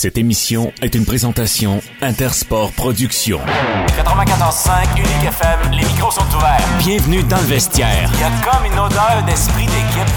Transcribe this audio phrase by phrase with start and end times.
[0.00, 3.40] Cette émission est une présentation Intersport Productions.
[3.88, 6.64] 94.5 Unique FM, les micros sont ouverts.
[6.78, 8.08] Bienvenue dans le vestiaire.
[8.14, 10.14] Il y a comme une odeur d'esprit d'équipe.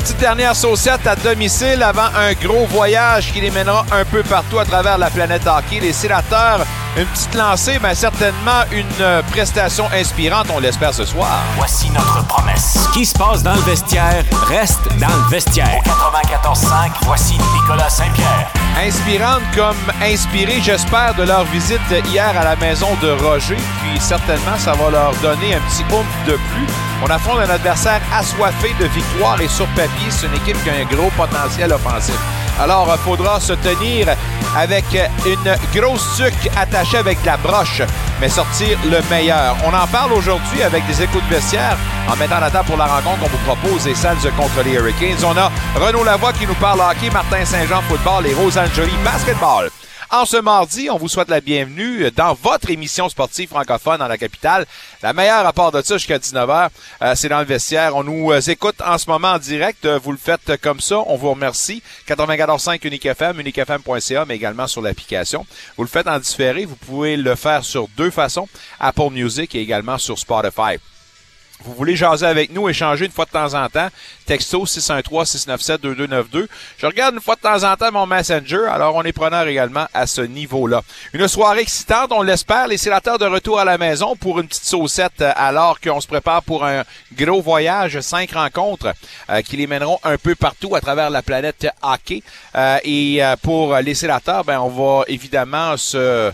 [0.00, 4.58] Petite dernière saucette à domicile avant un gros voyage qui les mènera un peu partout
[4.58, 5.80] à travers la planète hockey.
[5.80, 6.64] Les sénateurs,
[6.96, 11.42] une petite lancée, mais certainement une euh, prestation inspirante, on l'espère ce soir.
[11.56, 12.78] Voici notre promesse.
[12.84, 15.80] Ce qui se passe dans le vestiaire reste dans le vestiaire.
[15.84, 18.50] 94.5, voici Nicolas Saint-Pierre.
[18.84, 23.56] Inspirante comme inspirée, j'espère, de leur visite hier à la maison de Roger.
[23.56, 26.66] Puis certainement, ça va leur donner un petit oomph de plus.
[27.02, 30.74] On affronte un adversaire assoiffé de victoire et sur papier, c'est une équipe qui a
[30.74, 32.18] un gros potentiel offensif.
[32.62, 34.06] Alors, il faudra se tenir
[34.56, 34.84] avec
[35.26, 37.82] une grosse sucre attachée avec de la broche,
[38.20, 39.56] mais sortir le meilleur.
[39.64, 41.76] On en parle aujourd'hui avec des échos de vestiaire
[42.08, 45.24] en mettant la table pour la rencontre qu'on vous propose des Suns contre les Hurricanes.
[45.24, 49.68] On a Renaud Lavoie qui nous parle hockey, Martin Saint-Jean football et Rose Angeli basketball.
[50.14, 54.18] En ce mardi, on vous souhaite la bienvenue dans votre émission sportive francophone dans la
[54.18, 54.66] capitale.
[55.02, 56.68] La meilleure à part de ça jusqu'à 19h,
[57.00, 57.96] euh, c'est dans le vestiaire.
[57.96, 59.86] On nous euh, écoute en ce moment en direct.
[59.86, 60.98] Euh, vous le faites comme ça.
[61.06, 61.82] On vous remercie.
[62.06, 65.46] 94.5 Unique FM, uniquefm.ca, mais également sur l'application.
[65.78, 66.66] Vous le faites en différé.
[66.66, 68.48] Vous pouvez le faire sur deux façons.
[68.80, 70.76] Apple Music et également sur Spotify.
[71.64, 73.88] Vous voulez jaser avec nous, échanger une fois de temps en temps,
[74.26, 76.48] texto 613-697-2292.
[76.78, 79.86] Je regarde une fois de temps en temps mon Messenger, alors on est preneur également
[79.94, 80.82] à ce niveau-là.
[81.12, 84.64] Une soirée excitante, on l'espère, les sénateurs de retour à la maison pour une petite
[84.64, 86.82] saucette euh, alors qu'on se prépare pour un
[87.16, 88.92] gros voyage, cinq rencontres
[89.30, 92.22] euh, qui les mèneront un peu partout à travers la planète hockey.
[92.56, 96.32] Euh, et pour les sénateurs, ben on va évidemment se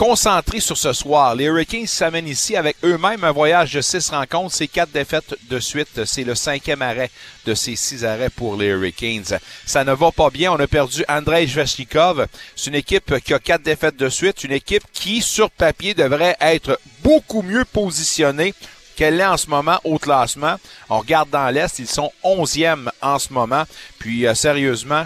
[0.00, 1.34] concentré sur ce soir.
[1.34, 4.54] Les Hurricanes s'amènent ici avec eux-mêmes un voyage de six rencontres.
[4.54, 6.06] C'est quatre défaites de suite.
[6.06, 7.10] C'est le cinquième arrêt
[7.44, 9.38] de ces six arrêts pour les Hurricanes.
[9.66, 10.52] Ça ne va pas bien.
[10.52, 12.28] On a perdu Andrei Zvechnikov.
[12.56, 14.42] C'est une équipe qui a quatre défaites de suite.
[14.42, 18.54] Une équipe qui, sur papier, devrait être beaucoup mieux positionnée
[18.96, 20.56] qu'elle est en ce moment au classement.
[20.88, 23.64] On regarde dans l'Est, ils sont onzièmes en ce moment.
[23.98, 25.04] Puis, euh, sérieusement,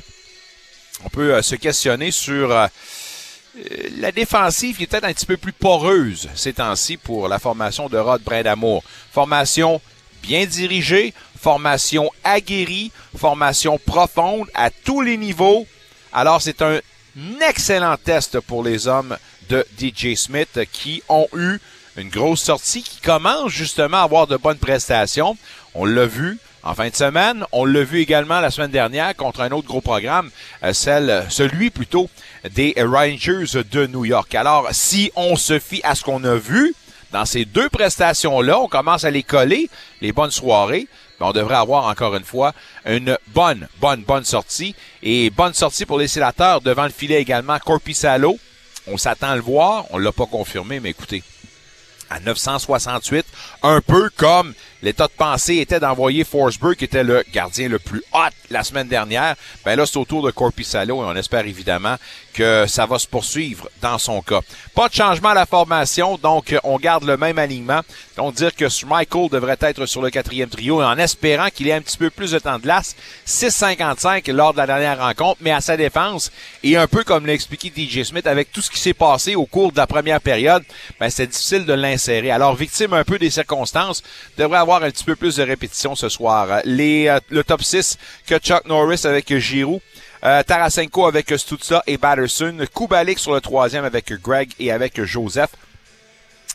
[1.04, 2.52] on peut euh, se questionner sur...
[2.52, 2.68] Euh,
[3.98, 7.98] la défensive est peut-être un petit peu plus poreuse ces temps-ci pour la formation de
[7.98, 8.82] Rod Brindamour.
[9.12, 9.80] Formation
[10.22, 15.66] bien dirigée, formation aguerrie, formation profonde à tous les niveaux.
[16.12, 16.80] Alors c'est un
[17.48, 19.16] excellent test pour les hommes
[19.48, 21.58] de DJ Smith qui ont eu
[21.96, 25.36] une grosse sortie, qui commence justement à avoir de bonnes prestations.
[25.74, 27.44] On l'a vu, en fin de semaine.
[27.52, 30.30] On l'a vu également la semaine dernière contre un autre gros programme,
[30.62, 32.08] euh, celle, celui plutôt
[32.50, 34.34] des Rangers de New York.
[34.34, 36.74] Alors, si on se fie à ce qu'on a vu
[37.12, 39.68] dans ces deux prestations-là, on commence à les coller,
[40.00, 40.88] les bonnes soirées.
[41.20, 42.52] On devrait avoir encore une fois
[42.84, 44.74] une bonne, bonne, bonne sortie.
[45.02, 47.58] Et bonne sortie pour les sénateurs devant le filet également.
[47.58, 48.36] Corpi Salo,
[48.86, 49.84] on s'attend à le voir.
[49.90, 51.22] On l'a pas confirmé, mais écoutez,
[52.10, 53.26] à 968,
[53.62, 58.02] un peu comme l'état de pensée était d'envoyer Forsberg, qui était le gardien le plus
[58.12, 59.36] hot la semaine dernière.
[59.64, 61.96] Ben là, c'est au tour de Corpissalo et on espère évidemment
[62.34, 64.40] que ça va se poursuivre dans son cas.
[64.74, 67.80] Pas de changement à la formation, donc on garde le même alignement.
[68.16, 71.80] Donc dire que Michael devrait être sur le quatrième trio en espérant qu'il ait un
[71.80, 72.96] petit peu plus de temps de glace.
[73.26, 76.30] 6,55 lors de la dernière rencontre, mais à sa défense,
[76.62, 79.46] et un peu comme l'a expliqué DJ Smith, avec tout ce qui s'est passé au
[79.46, 80.64] cours de la première période,
[80.98, 82.30] ben c'est difficile de l'insérer.
[82.30, 84.02] Alors, victime un peu des circonstances,
[84.36, 86.60] devrait avoir un petit peu plus de répétition ce soir.
[86.64, 89.80] Les, euh, le top 6 que Chuck Norris avec Giroud.
[90.24, 92.56] Euh, Tarasenko avec Stutza et Batterson.
[92.74, 95.50] Kubalik sur le troisième avec Greg et avec Joseph.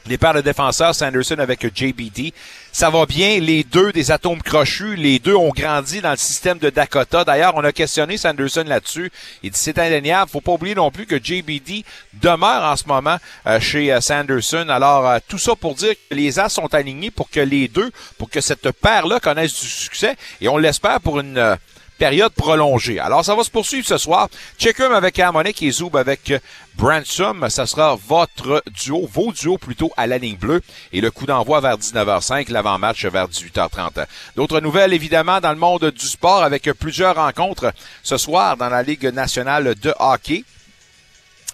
[0.07, 2.33] Les paires de défenseurs, Sanderson avec JBD.
[2.71, 6.57] Ça va bien, les deux des atomes crochus, les deux ont grandi dans le système
[6.57, 7.23] de Dakota.
[7.23, 9.11] D'ailleurs, on a questionné Sanderson là-dessus.
[9.43, 10.31] Il dit c'est indéniable.
[10.31, 14.67] Faut pas oublier non plus que JBD demeure en ce moment euh, chez euh, Sanderson.
[14.69, 18.31] Alors, tout ça pour dire que les As sont alignés pour que les deux, pour
[18.31, 20.15] que cette paire-là connaisse du succès.
[20.41, 21.57] Et on l'espère pour une
[21.99, 22.97] période prolongée.
[22.97, 24.29] Alors, ça va se poursuivre ce soir.
[24.57, 26.33] Checkum avec Harmonic et Zoub avec
[26.75, 27.49] Bransom.
[27.49, 30.61] Ça sera votre duo, vos duos plutôt à la ligne bleue.
[30.93, 34.05] Et le coup d'envoi vers 19h05, l'avant-match vers 18h30.
[34.35, 38.81] D'autres nouvelles, évidemment, dans le monde du sport avec plusieurs rencontres ce soir dans la
[38.81, 40.45] Ligue nationale de hockey.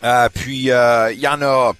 [0.03, 1.73] Euh, puis, euh, il y en a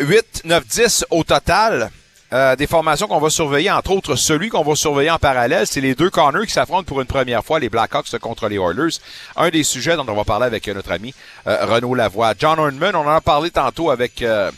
[0.00, 1.90] 8, 9, 10 au total.
[2.34, 5.80] Euh, des formations qu'on va surveiller, entre autres celui qu'on va surveiller en parallèle, c'est
[5.80, 8.98] les deux corners qui s'affrontent pour une première fois, les Blackhawks contre les Oilers.
[9.36, 11.14] Un des sujets dont on va parler avec notre ami
[11.46, 12.34] euh, Renaud Lavoie.
[12.38, 14.50] John Hornman, on en a parlé tantôt avec euh,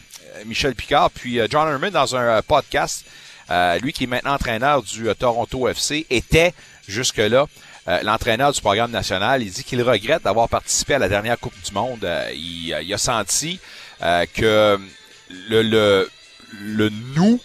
[0.46, 3.04] Michel Picard, puis John Hornman dans un podcast,
[3.82, 6.54] lui qui est maintenant entraîneur du Toronto FC, était
[6.88, 7.46] jusque-là
[7.88, 11.54] euh, l'entraîneur du programme national, il dit qu'il regrette d'avoir participé à la dernière Coupe
[11.64, 12.04] du Monde.
[12.04, 13.60] Euh, il, il, a senti
[14.34, 14.78] que
[15.48, 16.10] le, le,
[16.60, 17.40] le nous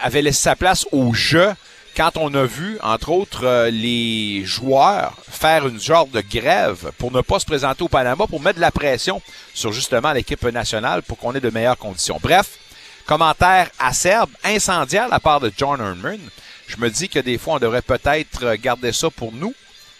[0.00, 1.52] avait laissé sa place au jeu
[1.96, 7.10] quand on a vu, entre autres, euh, les joueurs faire une genre de grève pour
[7.12, 9.20] ne pas se présenter au Panama, pour mettre de la pression
[9.54, 12.18] sur justement l'équipe nationale pour qu'on ait de meilleures conditions.
[12.22, 12.58] Bref,
[13.06, 16.20] commentaire acerbe, incendiaire de la part de John Herman.
[16.68, 19.54] Je me dis que des fois, on devrait peut-être garder ça pour nous,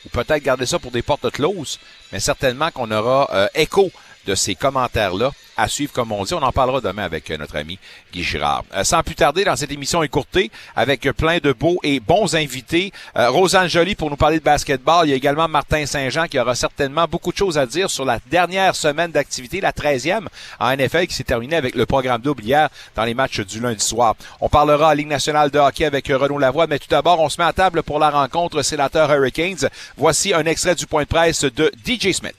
[0.07, 1.81] ou peut-être garder ça pour des portes closes,
[2.13, 3.91] mais certainement qu'on aura euh, écho
[4.27, 6.35] de ces commentaires-là à suivre, comme on dit.
[6.35, 7.79] On en parlera demain avec euh, notre ami
[8.13, 8.65] Guy Girard.
[8.75, 12.93] Euh, sans plus tarder, dans cette émission écourtée, avec plein de beaux et bons invités,
[13.17, 15.07] euh, Rosanne Joly pour nous parler de basketball.
[15.07, 18.05] Il y a également Martin Saint-Jean qui aura certainement beaucoup de choses à dire sur
[18.05, 20.27] la dernière semaine d'activité, la 13e
[20.59, 23.85] en NFL qui s'est terminée avec le programme double hier dans les matchs du lundi
[23.85, 24.15] soir.
[24.41, 27.41] On parlera à Ligue nationale de hockey avec Renaud Lavoie, mais tout d'abord, on se
[27.41, 29.69] met à table pour la rencontre sénateur Hurricanes.
[29.97, 32.35] Voici un extrait du point de presse de DJ Smith.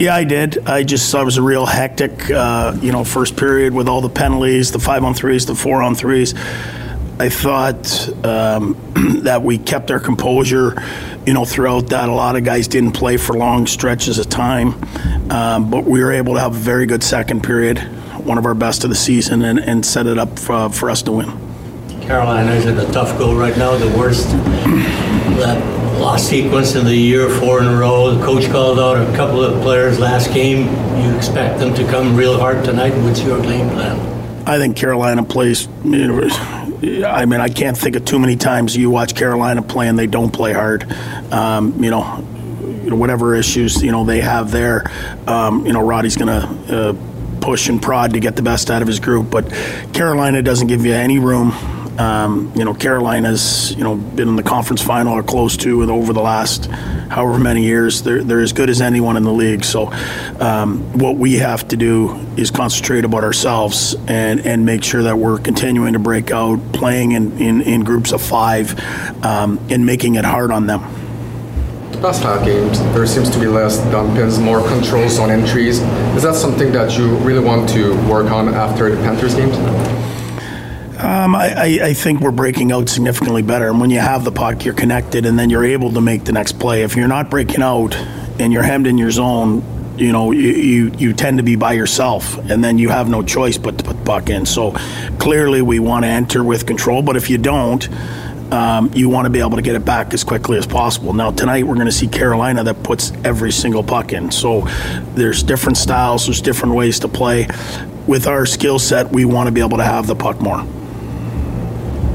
[0.00, 0.66] Yeah, I did.
[0.66, 4.08] I just it was a real hectic, uh, you know, first period with all the
[4.08, 6.34] penalties, the five on threes, the four on threes.
[7.20, 8.78] I thought um,
[9.24, 10.82] that we kept our composure,
[11.26, 12.08] you know, throughout that.
[12.08, 14.72] A lot of guys didn't play for long stretches of time,
[15.30, 17.78] um, but we were able to have a very good second period,
[18.24, 21.02] one of our best of the season, and, and set it up for, for us
[21.02, 21.30] to win.
[22.00, 24.26] Carolina is in a tough goal right now, the worst
[26.00, 28.14] lost sequence in the year, four in a row.
[28.14, 30.66] The coach called out a couple of players last game.
[30.98, 32.94] You expect them to come real hard tonight.
[33.02, 34.00] What's your game plan?
[34.48, 35.68] I think Carolina plays.
[35.84, 40.06] I mean, I can't think of too many times you watch Carolina play and they
[40.06, 40.90] don't play hard.
[41.30, 42.02] Um, you know,
[42.96, 44.90] whatever issues you know they have there,
[45.26, 48.80] um, you know, Roddy's going to uh, push and prod to get the best out
[48.80, 49.30] of his group.
[49.30, 49.50] But
[49.92, 51.52] Carolina doesn't give you any room
[51.98, 55.88] um, you know, Carolina's you know been in the conference final or close to it
[55.88, 58.02] over the last however many years.
[58.02, 59.64] They're they're as good as anyone in the league.
[59.64, 59.92] So,
[60.40, 65.18] um, what we have to do is concentrate about ourselves and and make sure that
[65.18, 68.78] we're continuing to break out, playing in in, in groups of five,
[69.24, 70.80] um, and making it hard on them.
[72.00, 75.80] Past five games, there seems to be less dump-ins, more controls on entries.
[76.16, 79.54] Is that something that you really want to work on after the Panthers games?
[81.02, 83.68] Um, I, I, think we're breaking out significantly better.
[83.68, 86.32] And when you have the puck, you're connected, and then you're able to make the
[86.32, 86.82] next play.
[86.82, 87.96] If you're not breaking out
[88.38, 89.64] and you're hemmed in your zone,
[89.96, 93.22] you know you, you, you tend to be by yourself, and then you have no
[93.22, 94.44] choice but to put the puck in.
[94.44, 94.72] So
[95.18, 97.00] clearly, we want to enter with control.
[97.00, 97.88] But if you don't,
[98.52, 101.14] um, you want to be able to get it back as quickly as possible.
[101.14, 104.30] Now, tonight we're going to see Carolina that puts every single puck in.
[104.32, 104.62] So
[105.14, 107.48] there's different styles, there's different ways to play.
[108.06, 110.66] With our skill set, we want to be able to have the puck more.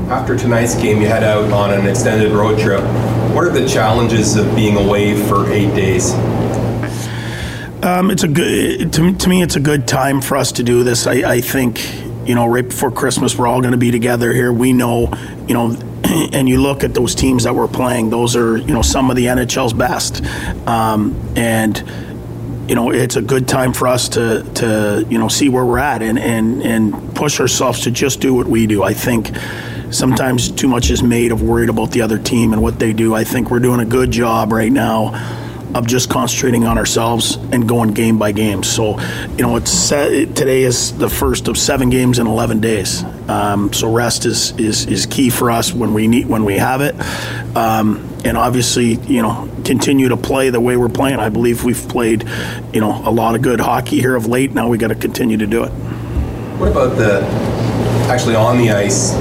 [0.09, 2.81] After tonight's game, you head out on an extended road trip.
[3.33, 6.13] What are the challenges of being away for eight days?
[7.83, 9.41] Um, it's a good to, to, me.
[9.41, 11.07] It's a good time for us to do this.
[11.07, 11.83] I, I think
[12.27, 14.53] you know right before Christmas, we're all going to be together here.
[14.53, 15.11] We know,
[15.47, 15.75] you know,
[16.33, 18.11] and you look at those teams that we're playing.
[18.11, 20.23] Those are you know some of the NHL's best,
[20.67, 21.77] um, and
[22.69, 25.79] you know it's a good time for us to to you know see where we're
[25.79, 28.83] at and and and push ourselves to just do what we do.
[28.83, 29.31] I think
[29.95, 33.15] sometimes too much is made of worried about the other team and what they do.
[33.15, 35.13] I think we're doing a good job right now
[35.73, 38.63] of just concentrating on ourselves and going game by game.
[38.63, 38.99] So,
[39.31, 43.03] you know, it's today is the first of seven games in 11 days.
[43.27, 46.81] Um, so rest is, is is key for us when we need when we have
[46.81, 46.95] it,
[47.57, 51.19] um, and obviously, you know, continue to play the way we're playing.
[51.19, 52.23] I believe we've played,
[52.71, 54.53] you know, a lot of good hockey here of late.
[54.53, 55.69] Now we got to continue to do it.
[56.59, 57.21] What about the
[58.07, 59.13] actually on the ice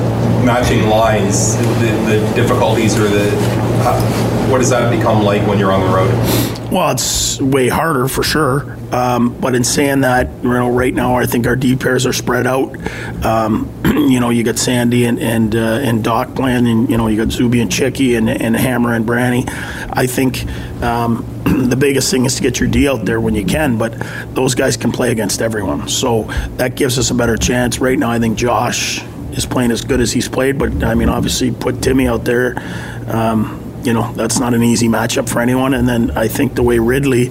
[0.45, 3.31] matching lines, the, the difficulties or the
[4.51, 6.71] what does that become like when you're on the road?
[6.71, 8.77] Well, it's way harder for sure.
[8.95, 12.13] Um, but in saying that, you know, right now I think our D pairs are
[12.13, 12.77] spread out.
[13.25, 17.09] Um, you know, you got Sandy and and uh, and Doc playing, and you know
[17.09, 19.45] you got Zuby and Chicky and and Hammer and Branny.
[19.93, 20.47] I think.
[20.83, 23.93] Um, the biggest thing is to get your D out there when you can, but
[24.35, 25.89] those guys can play against everyone.
[25.89, 26.25] So
[26.57, 27.79] that gives us a better chance.
[27.79, 29.05] Right now, I think Josh
[29.37, 30.59] is playing as good as he's played.
[30.59, 32.55] But I mean, obviously, put Timmy out there.
[33.09, 35.75] Um, you know, that's not an easy matchup for anyone.
[35.75, 37.31] And then I think the way Ridley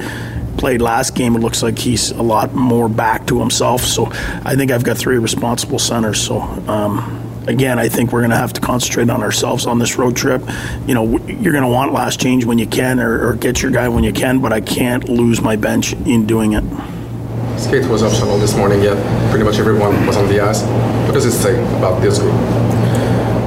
[0.57, 3.81] played last game, it looks like he's a lot more back to himself.
[3.81, 4.07] So
[4.45, 6.21] I think I've got three responsible centers.
[6.21, 6.41] So.
[6.41, 10.15] Um, again, I think we're going to have to concentrate on ourselves on this road
[10.15, 10.41] trip.
[10.87, 13.71] You know, you're going to want last change when you can, or, or, get your
[13.71, 16.63] guy when you can, but I can't lose my bench in doing it.
[17.63, 18.97] Skate was optional this morning, yet
[19.29, 20.61] pretty much everyone was on the ice.
[21.05, 22.33] What does it say about this group?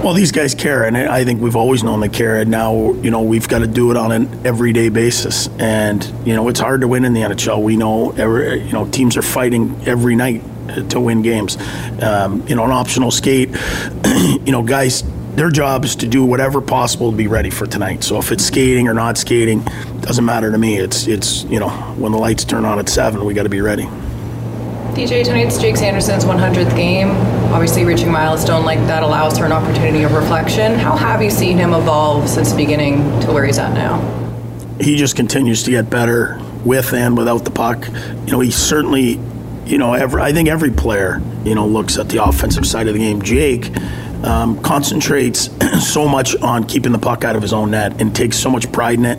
[0.02, 2.36] Well, these guys care, and I think we've always known they care.
[2.36, 5.48] And now, you know, we've got to do it on an everyday basis.
[5.58, 7.62] And you know, it's hard to win in the NHL.
[7.62, 10.42] We know, every, you know, teams are fighting every night
[10.90, 11.58] to win games.
[12.00, 13.50] Um, you know, an optional skate.
[14.06, 15.02] you know, guys,
[15.34, 18.02] their job is to do whatever possible to be ready for tonight.
[18.02, 19.62] So if it's skating or not skating,
[20.00, 20.76] doesn't matter to me.
[20.76, 21.68] It's it's you know,
[21.98, 23.88] when the lights turn on at seven, we got to be ready.
[24.96, 27.10] DJ, tonight's Jake Sanderson's 100th game.
[27.52, 30.72] Obviously, reaching milestone like that allows for an opportunity of reflection.
[30.72, 34.00] How have you seen him evolve since the beginning to where he's at now?
[34.80, 37.86] He just continues to get better with and without the puck.
[38.24, 39.20] You know, he certainly,
[39.66, 42.94] you know, every, I think every player, you know, looks at the offensive side of
[42.94, 43.20] the game.
[43.20, 43.76] Jake
[44.24, 45.50] um, concentrates
[45.86, 48.72] so much on keeping the puck out of his own net and takes so much
[48.72, 49.18] pride in it.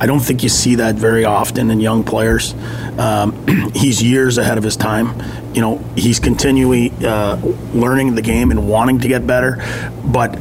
[0.00, 2.54] I don't think you see that very often in young players.
[2.98, 5.20] Um, he's years ahead of his time.
[5.54, 7.36] You know, he's continually uh,
[7.74, 9.56] learning the game and wanting to get better.
[10.04, 10.38] But,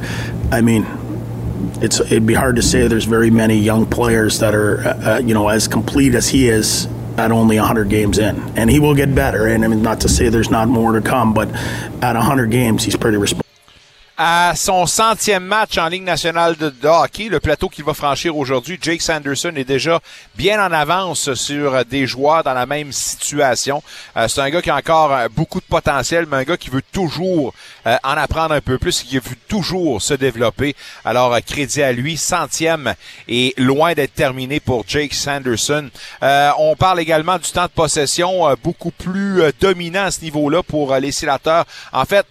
[0.52, 0.86] I mean,
[1.82, 5.18] it's it'd be hard to say there's very many young players that are, uh, uh
[5.20, 6.88] you know, as complete as he is
[7.18, 8.36] at only 100 games in.
[8.58, 9.48] And he will get better.
[9.48, 11.50] And I mean, not to say there's not more to come, but
[12.04, 13.47] at 100 games, he's pretty responsible.
[14.18, 18.80] À son centième match en Ligue nationale de, hockey, le plateau qu'il va franchir aujourd'hui,
[18.82, 20.00] Jake Sanderson est déjà
[20.36, 23.84] bien en avance sur des joueurs dans la même situation.
[24.16, 26.72] Euh, c'est un gars qui a encore euh, beaucoup de potentiel, mais un gars qui
[26.72, 27.54] veut toujours
[27.86, 30.76] euh, en apprendre un peu plus, qui veut toujours se développer.
[31.06, 32.96] Alors, crédit à lui, centième
[33.28, 35.90] et loin d'être terminé pour Jake Sanderson.
[36.22, 41.12] on parle également du temps de possession beaucoup plus dominant à ce niveau-là pour les
[41.12, 41.66] sénateurs.
[41.94, 42.26] En fait,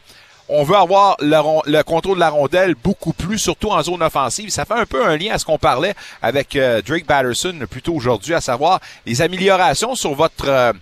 [0.48, 4.50] on veut avoir le, contrôle de la rondelle beaucoup plus, surtout en zone offensive.
[4.50, 7.82] Ça fait un peu un lien à ce qu'on parlait avec euh, Drake Batterson plus
[7.82, 10.72] tôt aujourd'hui, à savoir les améliorations sur votre euh,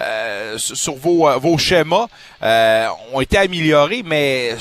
[0.00, 2.06] euh, sur vos, vos schémas
[3.12, 4.56] ont été améliorés, mais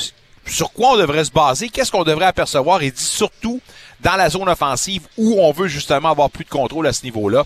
[0.46, 1.70] sur quoi on devrait se baser?
[1.70, 2.82] Qu'est-ce qu'on devrait apercevoir?
[2.82, 3.62] Et dit surtout
[4.02, 7.46] dans la zone offensive où on veut justement avoir plus de contrôle à ce niveau-là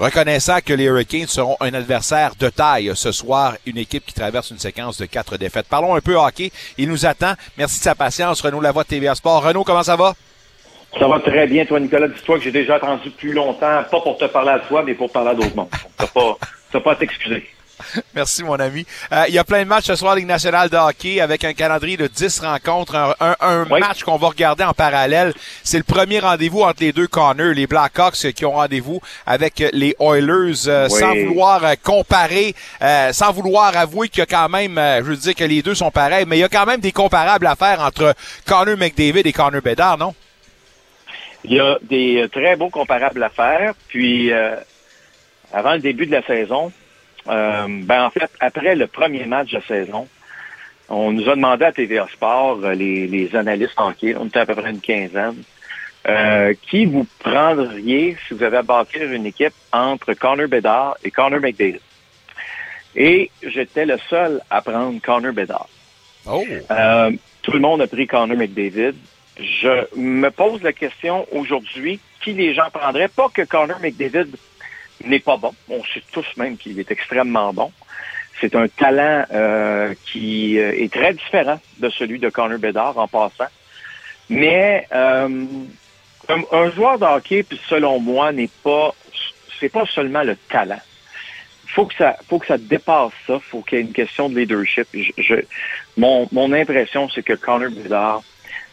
[0.00, 4.50] reconnaissant que les Hurricanes seront un adversaire de taille ce soir, une équipe qui traverse
[4.50, 5.66] une séquence de quatre défaites.
[5.68, 6.50] Parlons un peu hockey.
[6.78, 7.34] Il nous attend.
[7.58, 8.40] Merci de sa patience.
[8.40, 9.44] Renaud Lavoie de TVA Sport.
[9.44, 10.14] Renaud, comment ça va?
[10.98, 12.08] Ça va très bien, toi, Nicolas.
[12.08, 15.12] Dis-toi que j'ai déjà attendu plus longtemps, pas pour te parler à toi, mais pour
[15.12, 15.68] parler à d'autres mondes.
[15.96, 17.48] T'as pas, pas à t'excuser.
[18.14, 18.86] Merci, mon ami.
[19.12, 21.52] Euh, il y a plein de matchs ce soir Ligue nationale de hockey avec un
[21.52, 23.16] calendrier de 10 rencontres.
[23.40, 25.32] Un, match qu'on va regarder en parallèle.
[25.62, 29.94] C'est le premier rendez-vous entre les deux Connors, les Blackhawks qui ont rendez-vous avec les
[30.00, 30.66] Oilers.
[30.66, 32.54] Euh, sans vouloir euh, comparer,
[33.12, 35.90] sans vouloir avouer qu'il y a quand même, je veux dire que les deux sont
[35.90, 38.14] pareils, mais il y a quand même des comparables à faire entre
[38.46, 40.14] Connor McDavid et Connor Bedard, non?
[41.44, 43.74] Il y a des très beaux comparables à faire.
[43.88, 44.30] Puis,
[45.52, 46.72] avant le début de la saison,
[47.28, 50.08] euh, ben en fait, après le premier match de saison,
[50.88, 54.46] on nous a demandé à TVA Sport, euh, les, les analystes hockey, on était à
[54.46, 55.42] peu près une quinzaine,
[56.08, 61.10] euh, qui vous prendriez si vous avez à bâtir une équipe entre Connor Bedard et
[61.10, 61.80] Connor McDavid.
[62.96, 65.68] Et j'étais le seul à prendre Connor Bedard.
[66.26, 66.42] Oh.
[66.70, 67.12] Euh,
[67.42, 68.94] tout le monde a pris Connor McDavid.
[69.38, 73.08] Je me pose la question aujourd'hui, qui les gens prendraient?
[73.08, 74.28] Pas que Connor McDavid
[75.04, 75.54] n'est pas bon.
[75.68, 77.72] On sait tous même qu'il est extrêmement bon.
[78.40, 83.06] C'est un talent euh, qui euh, est très différent de celui de Connor Bedard en
[83.06, 83.50] passant.
[84.30, 85.44] Mais euh,
[86.28, 88.94] un, joueur de hockey, selon moi, n'est pas
[89.58, 90.80] c'est pas seulement le talent.
[91.66, 93.38] Faut que ça faut que ça dépasse ça.
[93.40, 94.88] Faut qu'il y ait une question de leadership.
[95.96, 98.22] Mon, mon impression, c'est que Connor Bedard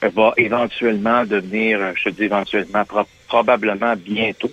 [0.02, 2.84] va éventuellement devenir, je dis éventuellement,
[3.28, 4.52] probablement bientôt,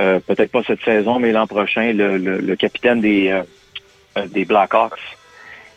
[0.00, 3.42] euh, peut-être pas cette saison, mais l'an prochain, le, capitaine des, euh,
[4.16, 4.98] euh, des Blackhawks.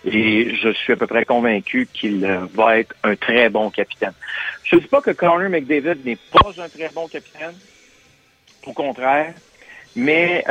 [0.06, 4.13] Et je suis à peu près convaincu qu'il va être un très bon capitaine.
[4.63, 7.56] Je ne dis pas que Connor McDavid n'est pas un très bon capitaine.
[8.65, 9.34] Au contraire.
[9.96, 10.44] Mais,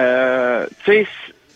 [0.86, 1.06] sais,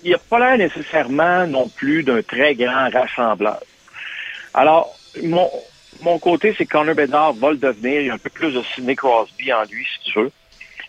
[0.05, 3.61] il n'a pas l'air nécessairement non plus d'un très grand rassembleur.
[4.53, 5.51] Alors, mon,
[6.03, 8.01] mon côté, c'est que Connor Bedard va le devenir.
[8.01, 10.33] Il y a un peu plus de Sidney Crosby en lui, si tu veux.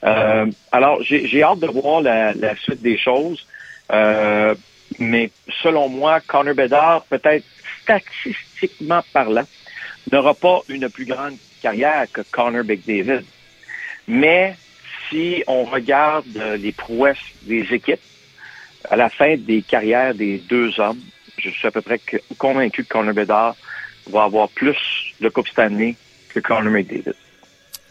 [0.03, 3.45] Euh, alors, j'ai hâte de voir la, suite des choses.
[3.91, 4.55] Euh,
[4.99, 7.45] mais selon moi, Connor Bedard, peut-être
[7.81, 9.45] statistiquement parlant,
[10.11, 13.23] n'aura pas une plus grande carrière que Connor McDavid.
[14.07, 14.55] Mais
[15.09, 16.25] si on regarde
[16.59, 18.01] les prouesses des équipes,
[18.89, 21.01] à la fin des carrières des deux hommes,
[21.37, 21.99] je suis à peu près
[22.37, 23.55] convaincu que Connor Bedard
[24.09, 24.77] va avoir plus
[25.19, 25.95] de Coupe Stanley
[26.29, 27.13] que Connor McDavid.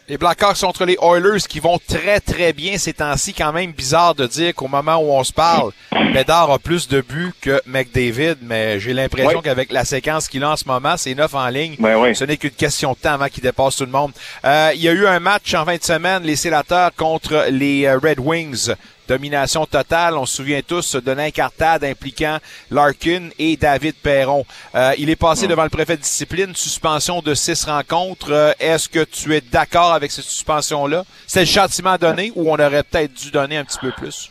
[0.09, 3.35] Les Blackhawks contre les Oilers qui vont très très bien ces temps-ci.
[3.35, 5.73] Quand même bizarre de dire qu'au moment où on se parle,
[6.15, 9.43] Bédard a plus de buts que McDavid, mais j'ai l'impression Oui.
[9.43, 11.75] qu'avec la séquence qu'il a en ce moment, c'est neuf en ligne.
[11.81, 12.15] Ben oui.
[12.15, 14.13] Ce n'est qu'une question de temps avant qu'il dépasse tout le monde.
[14.45, 17.87] Euh, il y a eu un match en fin de semaine, les sénateurs contre les
[17.87, 18.71] euh, Red Wings.
[19.09, 22.39] Domination totale, on se souvient tous de l'incartade impliquant
[22.71, 24.45] Larkin et David Perron.
[24.75, 28.33] Euh, il est passé devant le préfet de discipline, suspension de six rencontres.
[28.33, 31.05] Euh, Est-ce que tu es d'accord avec cette suspension-là?
[31.27, 34.31] C'est le châtiment donné ou on aurait peut-être dû donner un petit peu plus?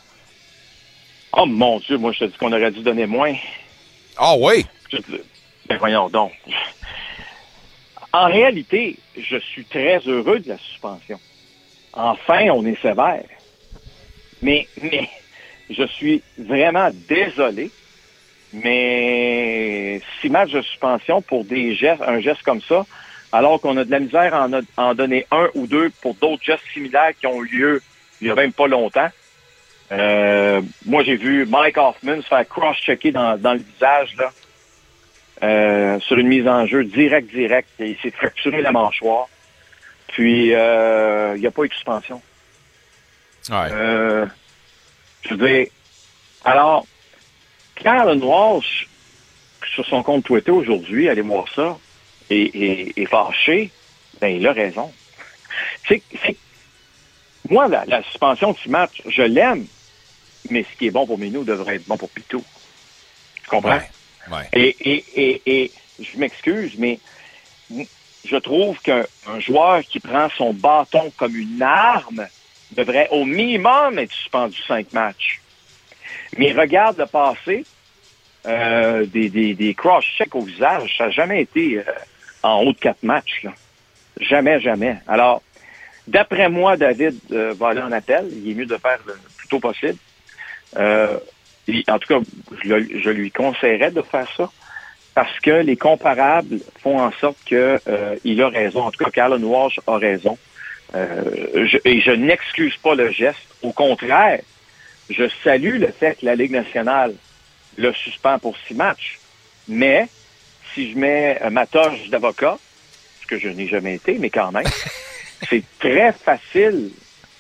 [1.38, 3.34] Oh mon Dieu, moi je te dis qu'on aurait dû donner moins.
[4.18, 4.66] Ah oui?
[4.92, 5.22] Je te-
[5.68, 6.32] Ben voyons donc.
[8.14, 11.20] En réalité, je suis très heureux de la suspension.
[11.92, 13.24] Enfin, on est sévère.
[14.42, 15.10] Mais, mais,
[15.70, 17.72] je suis vraiment désolé.
[18.54, 22.86] Mais six matchs de suspension pour des gestes, un geste comme ça,
[23.32, 26.44] alors qu'on a de la misère à en, en donner un ou deux pour d'autres
[26.44, 27.82] gestes similaires qui ont eu lieu
[28.22, 29.10] il y a même pas longtemps.
[29.92, 34.32] Euh, moi, j'ai vu Mike Hoffman se faire cross-checker dans, dans le visage, là,
[35.44, 37.70] euh, sur une mise en jeu direct, direct.
[37.80, 39.28] Et Il s'est fracturé la mâchoire.
[40.08, 42.22] Puis, euh, il n'y a pas eu de suspension.
[43.50, 43.70] Ouais.
[43.72, 44.26] Euh,
[45.22, 45.68] je veux dire,
[46.44, 46.86] alors,
[47.82, 48.88] quand le Walsh,
[49.74, 51.78] sur son compte Twitter aujourd'hui, allez voir ça,
[52.30, 53.72] est, fâché,
[54.20, 54.92] ben, il a raison.
[55.88, 56.02] C'est,
[57.50, 59.66] moi, la, la suspension de six matchs, je l'aime,
[60.50, 62.44] mais ce qui est bon pour Minou devrait être bon pour Pitou.
[63.44, 63.78] Tu comprends?
[63.78, 63.90] Ouais.
[64.32, 64.50] Ouais.
[64.54, 67.00] Et, et, et, et je m'excuse, mais
[68.26, 72.28] je trouve qu'un un joueur qui prend son bâton comme une arme
[72.72, 75.42] devrait au minimum être suspendu cinq matchs.
[76.38, 77.66] Mais regarde le passé,
[78.46, 81.84] euh, des, des, des cross-checks au visage, ça n'a jamais été euh,
[82.44, 83.44] en haut de quatre matchs.
[83.44, 83.54] Là.
[84.20, 84.98] Jamais, jamais.
[85.08, 85.42] Alors,
[86.08, 88.28] d'après moi, David euh, va aller en appel.
[88.32, 89.98] Il est mieux de faire le plus tôt possible.
[90.78, 91.18] Euh,
[91.88, 92.20] en tout cas,
[92.64, 94.52] je, je lui conseillerais de faire ça
[95.16, 98.82] parce que les comparables font en sorte que euh, a raison.
[98.82, 100.38] En tout cas, Carlin Walsh a raison.
[100.94, 103.50] Euh, je- et je n'excuse pas le geste.
[103.62, 104.42] Au contraire,
[105.10, 107.16] je salue le fait que la Ligue nationale
[107.78, 109.20] le suspend pour six matchs.
[109.68, 110.10] Mais
[110.74, 112.60] si je mets euh, ma toge d'avocat,
[113.22, 114.66] ce que je n'ai jamais été, mais quand même,
[115.50, 116.92] c'est très facile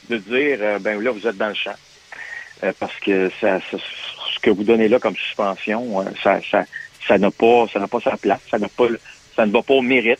[0.10, 1.75] de dire euh, ben là, vous êtes dans le champ.
[2.63, 6.65] Euh, parce que ça, ça- ce que vous donnez là comme suspension, euh, ça, ça,
[7.08, 9.01] ça n'a pas, ça n'a pas sa place, ça n'a pas, le-
[9.36, 10.19] ça ne va pas au mérite.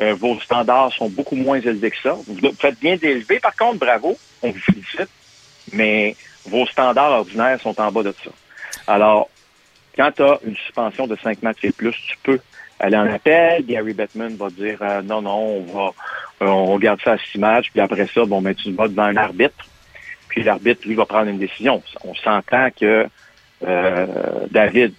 [0.00, 2.16] Euh, vos standards sont beaucoup moins élevés que ça.
[2.26, 5.08] Vous faites bien d'élever, par contre, bravo, on vous félicite,
[5.72, 6.14] mais
[6.46, 8.30] vos standards ordinaires sont en bas de ça.
[8.86, 9.28] Alors,
[9.96, 12.38] quand tu as une suspension de cinq matchs et plus, tu peux
[12.78, 13.66] aller en appel.
[13.66, 15.92] Gary Bettman va dire euh, non, non, on va
[16.42, 19.02] euh, on regarde ça à six matchs, puis après ça, bon, ben, tu vas devant
[19.02, 19.66] un arbitre,
[20.28, 21.82] puis l'arbitre, lui, va prendre une décision.
[22.04, 23.08] On s'entend que
[23.60, 24.94] David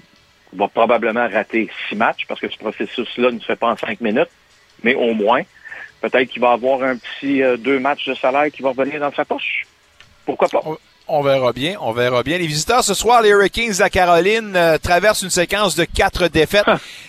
[0.51, 4.01] va probablement rater six matchs parce que ce processus-là ne se fait pas en cinq
[4.01, 4.29] minutes,
[4.83, 5.41] mais au moins,
[6.01, 9.13] peut-être qu'il va avoir un petit euh, deux matchs de salaire qui va revenir dans
[9.13, 9.63] sa poche.
[10.25, 10.61] Pourquoi pas?
[11.11, 12.37] On verra bien, on verra bien.
[12.37, 16.27] Les visiteurs ce soir, les Hurricanes de la Caroline, euh, traversent une séquence de quatre
[16.27, 16.67] défaites.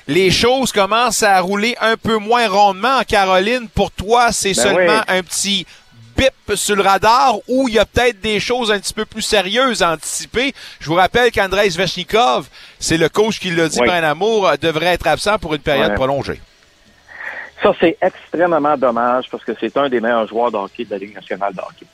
[0.09, 3.69] Les choses commencent à rouler un peu moins rondement en Caroline.
[3.69, 5.17] Pour toi, c'est Ben seulement oui.
[5.19, 5.67] un petit
[6.17, 9.21] bip sur le radar ou il y a peut-être des choses un petit peu plus
[9.23, 10.55] sérieuses à anticiper?
[10.81, 12.47] Je vous rappelle qu'Andrei Svechnikov,
[12.79, 13.87] c'est le coach qui l'a dit Oui.
[13.87, 15.95] par un amour, euh, devrait être absent pour une période Ouais.
[15.95, 16.41] prolongée.
[17.63, 20.99] Ça, c'est extrêmement dommage parce que c'est un des meilleurs joueurs de hockey de la
[20.99, 21.87] Ligue nationale de hockey.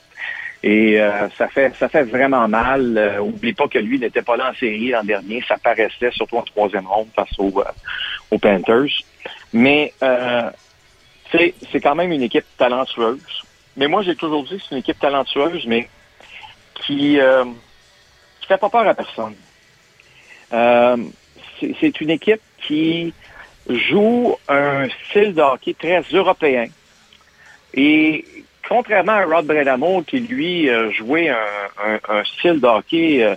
[0.63, 2.97] Et euh, ça fait ça fait vraiment mal.
[2.97, 5.43] Euh, oublie pas que lui n'était pas là en série l'an dernier.
[5.47, 7.71] Ça paraissait surtout en troisième ronde face aux, euh,
[8.31, 9.03] aux Panthers.
[9.53, 10.49] Mais euh,
[11.31, 13.43] c'est quand même une équipe talentueuse.
[13.75, 15.87] Mais moi, j'ai toujours dit que c'est une équipe talentueuse, mais
[16.85, 17.45] qui euh,
[18.41, 19.35] qui fait pas peur à personne.
[20.53, 20.97] Euh,
[21.59, 23.13] c'est une équipe qui
[23.69, 26.65] joue un style de hockey très européen.
[27.73, 28.25] Et
[28.67, 31.35] contrairement à Rod Brenamo, qui lui euh, jouait un,
[31.85, 33.35] un- un style de hockey euh,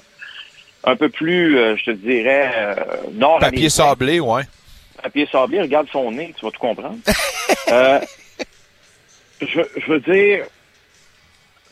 [0.85, 2.75] un peu plus, euh, je te dirais,
[3.13, 4.43] nord Papier sablé, ouais.
[5.03, 6.97] papier sablé, regarde son nez, tu vas tout comprendre.
[7.69, 8.01] Euh,
[9.41, 10.45] je, je veux dire,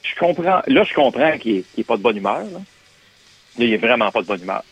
[0.02, 2.38] je comprends, là, je comprends qu'il n'est pas de bonne humeur.
[2.40, 2.58] Là.
[2.58, 2.60] Là,
[3.64, 4.62] il est vraiment pas de bonne humeur.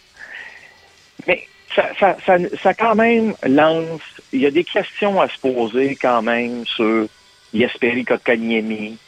[1.27, 1.47] Mais
[1.77, 4.01] ça, ça, ça, ça quand même lance,
[4.33, 7.07] il y a des questions à se poser quand même sur
[7.55, 8.99] Jesperi Kotkaniemi,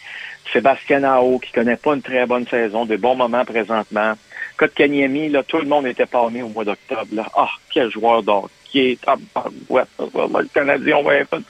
[0.52, 4.12] Sébastien Ao, qui connaît pas une très bonne saison, de bons moments présentement.
[4.56, 7.06] Kotkaniemi, là, tout le monde était palmé au mois d'octobre.
[7.12, 7.26] là.
[7.34, 8.50] Ah, quel joueur d'hockey.
[8.70, 9.06] qui est...
[9.68, 11.42] Ouais, le Canadien, on.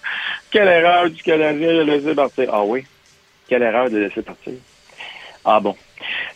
[0.50, 2.48] Quelle erreur du Canadien de laisser partir.
[2.52, 2.84] Ah oui?
[3.48, 4.54] Quelle erreur de laisser partir.
[5.44, 5.74] Ah bon.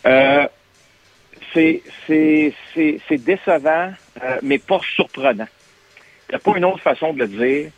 [0.07, 0.47] Euh,
[1.53, 1.83] c'est
[3.11, 5.49] décevant, euh, mais pas surprenant.
[6.29, 7.71] Il n'y a pas une autre façon de le dire.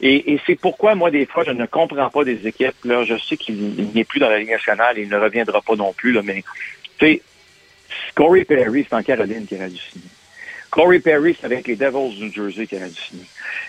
[0.00, 2.84] Et, et c'est pourquoi, moi, des fois, je ne comprends pas des équipes.
[2.84, 5.76] Là, je sais qu'il n'est plus dans la Ligue nationale et il ne reviendra pas
[5.76, 6.42] non plus, là, mais
[6.98, 7.20] tu
[8.14, 9.80] Corey Perry, c'est en Caroline qui a dû.
[10.70, 12.94] Corey Perry, c'est avec les Devils du Jersey qui a dû.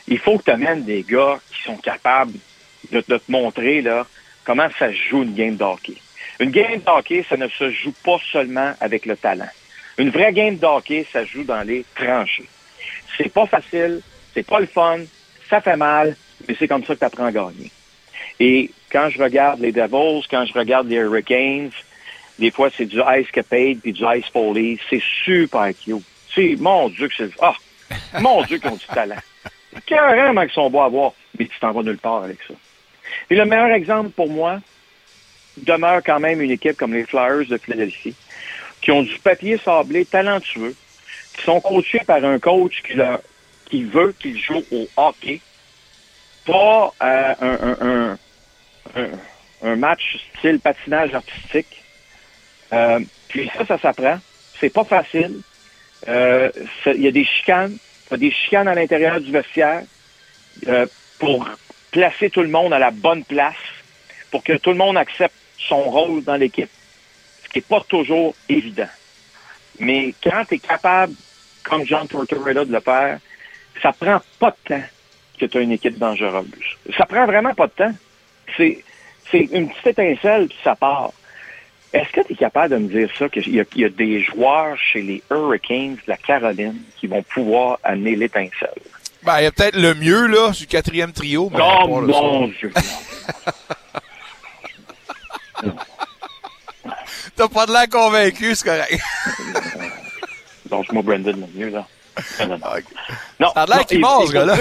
[0.07, 2.33] Il faut que tu amènes des gars qui sont capables
[2.91, 4.05] de, de, te montrer là,
[4.43, 5.95] comment ça joue une game de hockey.
[6.39, 9.49] Une game de hockey, ça ne se joue pas seulement avec le talent.
[9.97, 12.47] Une vraie game de hockey, ça joue dans les tranchées.
[13.17, 14.01] C'est pas facile,
[14.33, 14.99] c'est pas le fun,
[15.49, 16.15] ça fait mal,
[16.47, 17.71] mais c'est comme ça que tu apprends à gagner.
[18.39, 21.71] Et quand je regarde les Devils, quand je regarde les Hurricanes,
[22.37, 26.05] des fois c'est du Ice Capade puis du Ice Foley, c'est super cute.
[26.33, 27.55] C'est, mon Dieu que c'est, ah,
[28.21, 29.17] mon Dieu qu'ils ont du talent.
[29.85, 32.53] Carrément qu'ils sont beaux à voir, mais tu t'en vas nulle part avec ça.
[33.29, 34.59] Et le meilleur exemple pour moi
[35.65, 38.15] demeure quand même une équipe comme les Flyers de Philadelphie,
[38.81, 40.75] qui ont du papier sablé talentueux,
[41.35, 42.93] qui sont coachés par un coach qui,
[43.69, 45.41] qui veut qu'ils jouent au hockey,
[46.45, 48.17] pas euh, un,
[48.95, 49.09] un,
[49.61, 51.83] un, match style patinage artistique.
[52.73, 54.19] Euh, puis ça, ça s'apprend.
[54.59, 55.41] C'est pas facile.
[56.07, 56.49] Euh,
[56.85, 57.77] il y a des chicanes.
[58.07, 59.83] Il y a des chicanes à l'intérieur du vestiaire
[61.19, 61.47] pour
[61.91, 63.55] placer tout le monde à la bonne place,
[64.31, 65.35] pour que tout le monde accepte
[65.67, 66.69] son rôle dans l'équipe.
[67.43, 68.89] Ce qui n'est pas toujours évident.
[69.79, 71.13] Mais quand tu es capable,
[71.63, 73.19] comme John Tortorella, de le faire,
[73.81, 74.83] ça prend pas de temps
[75.39, 76.47] que tu as une équipe dangereuse.
[76.97, 77.93] Ça prend vraiment pas de temps.
[78.57, 78.83] C'est,
[79.31, 81.11] c'est une petite étincelle, puis ça part.
[81.93, 84.77] Est-ce que tu es capable de me dire ça, qu'il y, y, a des joueurs
[84.77, 88.81] chez les Hurricanes de la Caroline qui vont pouvoir amener l'étincelle?
[89.23, 91.49] Ben, il y a peut-être le mieux, là, du quatrième trio.
[91.51, 92.71] Mais oh, mon Dieu!
[97.39, 99.01] T'as pas de l'air convaincu, c'est correct.
[100.69, 101.87] Donc, moi, Brandon, le mieux, là.
[102.41, 102.57] Non, non,
[103.39, 104.57] non ça a l'air qu'il mord, ce gars-là.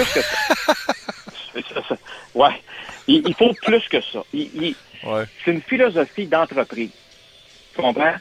[2.35, 2.61] ouais.
[3.05, 4.23] Il, il, faut plus que ça.
[4.31, 5.25] Il, il, ouais.
[5.43, 6.91] C'est une philosophie d'entreprise.
[7.75, 8.15] Tu comprends?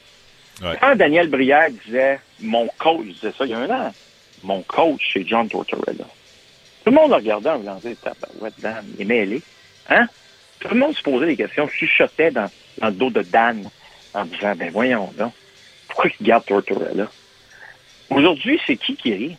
[0.60, 0.76] Ouais.
[0.80, 3.94] Quand Daniel Brière disait, mon coach disait ça il y a un an,
[4.42, 6.04] mon coach, c'est John Tortorella.
[6.82, 7.94] Tout le monde le regardait en dire,
[8.40, 9.40] ouais, Dan, il est mêlé.
[9.88, 10.08] Hein?
[10.58, 13.70] Tout le monde se posait des questions, chuchotait dans, dans le dos de Dan
[14.14, 15.32] en disant, ben voyons donc,
[15.86, 17.10] pourquoi il garde Tortorella?
[18.10, 19.36] Aujourd'hui, c'est qui qui rit?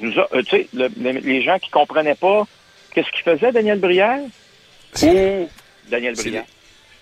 [0.00, 2.46] Nous a, euh, tu sais, le, le, les gens qui comprenaient pas
[2.92, 4.20] qu'est-ce qu'il faisait, Daniel Brière?
[5.02, 5.48] Ou
[5.88, 6.44] Daniel Brière?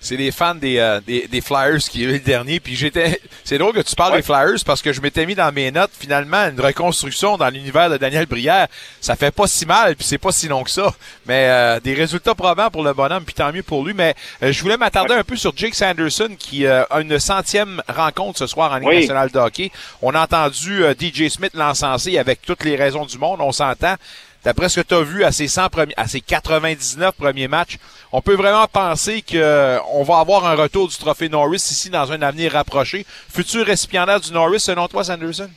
[0.04, 2.58] C'est les fans des, euh, des, des, Flyers qui est le dernier.
[2.58, 3.20] Puis j'étais.
[3.44, 4.18] C'est drôle que tu parles Ouais.
[4.18, 7.88] des Flyers parce que je m'étais mis dans mes notes finalement une reconstruction dans l'univers
[7.88, 8.66] de Daniel Brière.
[9.00, 10.92] Ça fait pas si mal puis c'est pas si long que ça.
[11.26, 13.94] Mais euh, des résultats probants pour le bonhomme puis tant mieux pour lui.
[13.94, 17.80] Mais euh, je voulais m'attarder un peu sur Jake Sanderson qui euh, a une centième
[17.88, 19.00] rencontre ce soir en Ligue Oui.
[19.02, 19.70] nationale de hockey.
[20.02, 23.40] On a entendu DJ Smith l'encenser avec toutes les raisons du monde.
[23.40, 23.94] On s'entend.
[24.44, 27.78] D'après ce que tu as vu à ses 100 premiers, à ses 99 premiers matchs,
[28.10, 31.90] on peut vraiment penser que euh, on va avoir un retour du trophée Norris ici
[31.90, 33.06] dans un avenir rapproché.
[33.32, 35.48] Futur récipiendaire du Norris, selon toi, Sanderson?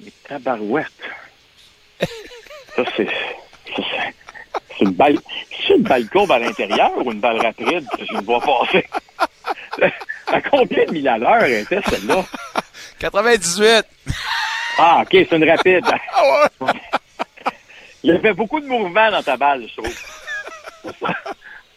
[0.00, 0.86] Mais tabarouette.
[2.76, 3.06] ça, c'est.
[3.06, 3.12] ça,
[3.76, 4.14] c'est-
[4.78, 5.18] C'est une balle.
[5.66, 8.84] C'est une balle courbe à l'intérieur ou une balle rapide je ne vois passer?
[10.26, 12.24] à combien de mille à l'heure était celle-là?
[12.98, 13.84] 98!
[14.78, 15.84] Ah, OK, c'est une rapide.
[18.04, 20.02] Il y avait beaucoup de mouvements dans ta balle, je trouve.
[20.82, 21.14] Pour ça,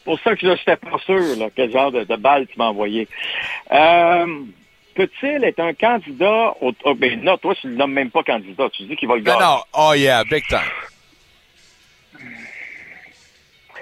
[0.04, 2.66] pour ça que je n'étais pas sûr là, quel genre de, de balle tu m'as
[2.70, 3.08] envoyé.
[3.72, 4.26] Euh,
[4.96, 6.72] Peut-il être un candidat au...
[6.86, 8.70] oh, ben non, toi, tu ne le nommes même pas candidat.
[8.72, 9.42] Tu dis qu'il va le Non, gagner.
[9.46, 9.60] non.
[9.74, 10.60] Oh yeah, big time.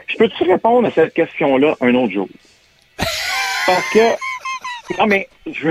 [0.07, 2.27] Je peux-tu répondre à cette question-là un autre jour?
[2.97, 4.09] Parce que...
[4.97, 5.69] Non, mais je.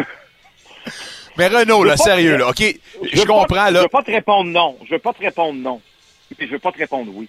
[1.37, 2.63] Mais Renaud, là, sérieux, là, OK?
[3.13, 3.83] Je comprends, pas, Je là.
[3.83, 4.79] veux pas te répondre non.
[4.87, 5.81] Je veux pas te répondre non.
[6.39, 7.29] Je veux pas te répondre oui.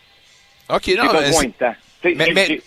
[0.70, 1.76] OK, non, mais besoin de temps.
[2.04, 2.62] Mais- mais-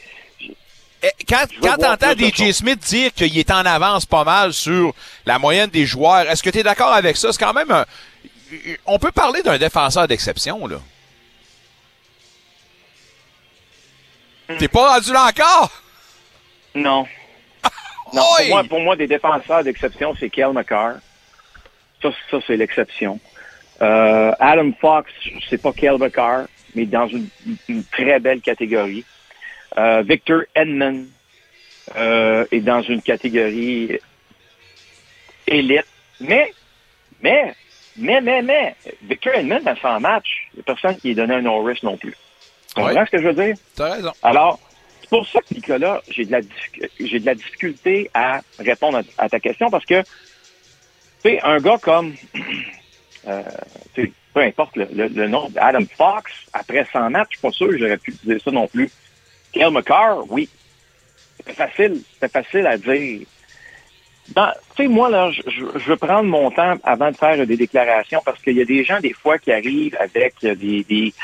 [1.02, 2.52] Eh, Quand, quand t'entends DJ.
[2.52, 4.94] Smith dire qu'il est en avance pas mal sur
[5.26, 7.32] la moyenne des joueurs, est-ce que tu es d'accord avec ça?
[7.32, 7.84] C'est quand même un...
[8.86, 10.78] On peut parler d'un défenseur d'exception, là.
[14.58, 15.70] T'es pas rendu là encore?
[16.74, 17.06] Non.
[18.12, 20.94] Non, pour moi, pour moi, des défenseurs d'exception, c'est Kel McCarr.
[22.00, 23.18] Ça, ça c'est l'exception.
[23.82, 25.12] Euh, Adam Fox,
[25.48, 27.28] c'est pas Kel McCarr, mais dans une,
[27.68, 29.04] une très belle catégorie.
[29.76, 31.04] Euh, Victor Edmond
[31.96, 33.98] euh, est dans une catégorie
[35.46, 35.84] élite.
[36.20, 36.52] Mais,
[37.20, 37.54] mais,
[37.98, 41.34] Mais, mais, mais, Victor Edmond, dans 100 matchs, il n'y a personne qui est donné
[41.34, 42.16] un Norris non plus.
[42.68, 43.54] Tu comprends ce que je veux dire?
[43.74, 44.12] T'as raison.
[44.22, 44.58] Alors,
[45.00, 46.40] c'est pour ça que, Nicolas, j'ai de la,
[47.00, 50.06] j'ai de la difficulté à répondre à, à ta question parce que, tu
[51.22, 52.14] sais, un gars comme,
[53.28, 53.42] euh,
[54.34, 57.68] peu importe le, le, le nom d'Adam Fox, après 100 matchs, je suis pas sûr
[57.68, 58.90] que j'aurais pu dire ça non plus.
[59.52, 60.48] Kyle McCarr, oui.
[61.38, 63.20] C'était facile, c'était facile à dire.
[64.26, 64.32] Tu
[64.76, 68.56] sais, moi, là, je, veux prendre mon temps avant de faire des déclarations parce qu'il
[68.56, 71.14] y a des gens, des fois, qui arrivent avec des, des,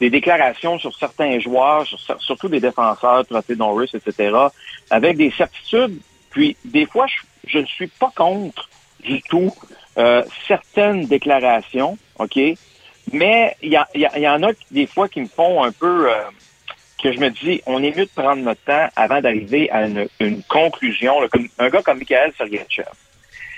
[0.00, 4.36] des déclarations sur certains joueurs, sur- surtout des défenseurs, Trophée Norris, etc.,
[4.90, 6.00] avec des certitudes.
[6.30, 7.06] Puis, des fois,
[7.46, 8.68] je ne suis pas contre
[9.04, 9.54] du tout
[9.98, 12.38] euh, certaines déclarations, OK?
[13.12, 16.10] Mais il y, en a des fois qui me font un peu...
[16.10, 16.14] euh,
[17.02, 20.08] que je me dis, on est mieux de prendre notre temps avant d'arriver à une,
[20.20, 21.20] une conclusion.
[21.20, 22.88] là, comme, un gars comme Michael Sergachev.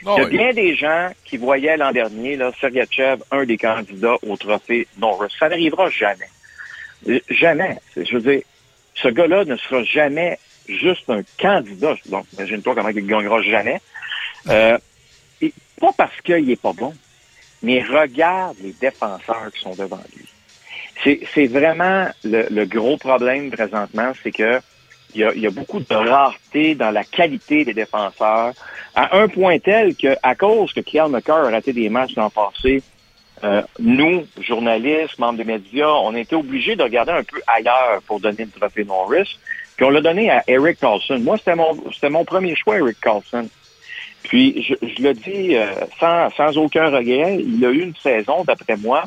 [0.05, 0.37] Oh, Il y a oui.
[0.37, 5.35] bien des gens qui voyaient l'an dernier là, Sergachev un des candidats au trophée Norris.
[5.38, 6.29] Ça n'arrivera jamais.
[7.31, 7.79] Jamais.
[7.96, 8.42] Je veux dire,
[8.94, 11.94] ce gars-là ne sera jamais juste un candidat.
[12.07, 13.81] Donc, imagine-toi comment il gagnera jamais.
[14.48, 14.76] Euh,
[15.40, 16.94] et pas parce qu'il n'est pas bon,
[17.62, 20.26] mais regarde les défenseurs qui sont devant lui.
[21.33, 24.61] C'est vraiment le, le gros problème présentement, c'est que
[25.14, 28.53] il y, a, y a beaucoup de rareté dans la qualité des défenseurs,
[28.94, 32.31] à un point tel que, à cause que Kiel McCarr a raté des matchs l'an
[32.31, 32.83] passé,
[33.42, 38.03] euh, nous, journalistes, membres des médias, on a été obligés de regarder un peu ailleurs
[38.07, 39.38] pour donner le trophée Norris.
[39.76, 41.18] Puis on l'a donné à Eric Carlson.
[41.20, 43.48] Moi, c'était mon, c'était mon premier choix, Eric Carlson.
[44.22, 45.66] Puis je, je le dis euh,
[45.98, 49.04] sans, sans aucun regret, il a eu une saison, d'après moi,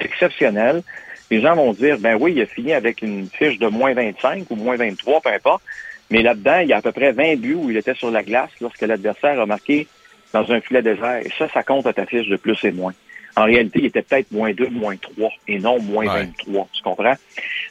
[0.00, 0.82] exceptionnelle.
[1.30, 4.50] Les gens vont dire, ben oui, il a fini avec une fiche de moins 25
[4.50, 5.62] ou moins 23, peu importe.
[6.10, 8.22] Mais là-dedans, il y a à peu près 20 buts où il était sur la
[8.22, 9.86] glace lorsque l'adversaire a marqué
[10.32, 11.20] dans un filet désert.
[11.24, 12.92] Et ça, ça compte à ta fiche de plus et moins.
[13.34, 16.24] En réalité, il était peut-être moins 2, moins 3 et non moins Ouais.
[16.24, 16.68] 23.
[16.74, 17.14] Tu comprends?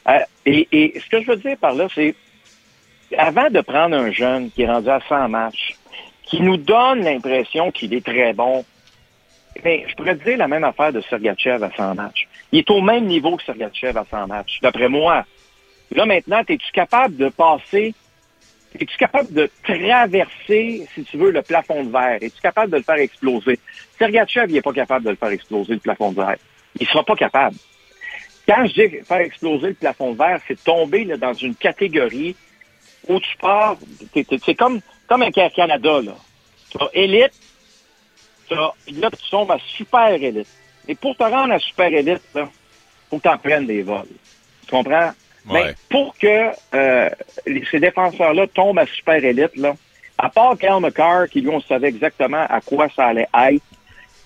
[0.08, 2.16] Euh, et, et ce que je veux dire par là, c'est
[3.16, 5.76] avant de prendre un jeune qui est rendu à 100 matchs,
[6.32, 8.64] qui nous donne l'impression qu'il est très bon,
[9.62, 12.26] mais je pourrais te dire la même affaire de Sergachev à 100 matchs.
[12.52, 15.26] Il est au même niveau que Sergachev à 100 matchs, d'après moi.
[15.94, 17.92] Là, maintenant, es-tu capable de passer,
[18.80, 22.16] es-tu capable de traverser, si tu veux, le plafond de verre?
[22.22, 23.58] Es-tu capable de le faire exploser?
[23.98, 26.38] Sergachev, il n'est pas capable de le faire exploser, le plafond de verre.
[26.80, 27.56] Il sera pas capable.
[28.48, 32.34] Quand je dis faire exploser le plafond de verre, c'est tomber là, dans une catégorie
[33.06, 33.76] où tu pars,
[34.14, 34.80] c'est comme,
[35.12, 36.12] comme un Air Canada, là.
[36.70, 37.32] Tu as élite,
[38.48, 40.46] t'as- là, tu tombes à super élite.
[40.88, 42.48] Et pour te rendre à super élite, là,
[43.10, 44.06] faut que tu en prennes des vols.
[44.66, 45.10] Tu comprends?
[45.50, 45.64] Ouais.
[45.64, 47.10] Mais pour que euh,
[47.70, 49.74] ces défenseurs-là tombent à super élite, là,
[50.16, 53.62] à part Cal McCarr, qui lui, on savait exactement à quoi ça allait être,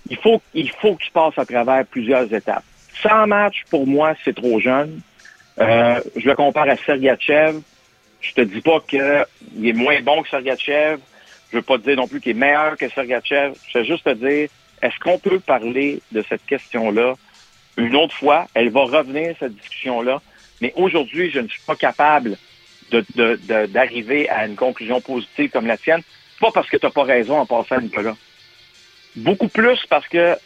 [0.09, 2.62] il faut, il faut qu'il passe à travers plusieurs étapes.
[3.03, 5.01] 100 matchs, pour moi, c'est trop jeune.
[5.59, 7.61] Euh, je le compare à Sergachev.
[8.28, 10.98] Je te dis pas qu'il est moins bon que Sergachev.
[11.50, 13.54] Je veux pas te dire non plus qu'il est meilleur que Sergachev.
[13.72, 14.48] Je veux juste te dire,
[14.82, 17.14] est-ce qu'on peut parler de cette question-là?
[17.76, 18.46] Une autre fois?
[18.54, 20.20] Elle va revenir, cette discussion-là.
[20.60, 22.36] Mais aujourd'hui, je ne suis pas capable
[23.68, 26.02] d'arriver à une conclusion positive comme la tienne.
[26.40, 28.16] Pas parce que tu n'as pas raison en passant, Nicolas.
[29.14, 30.36] Beaucoup plus parce que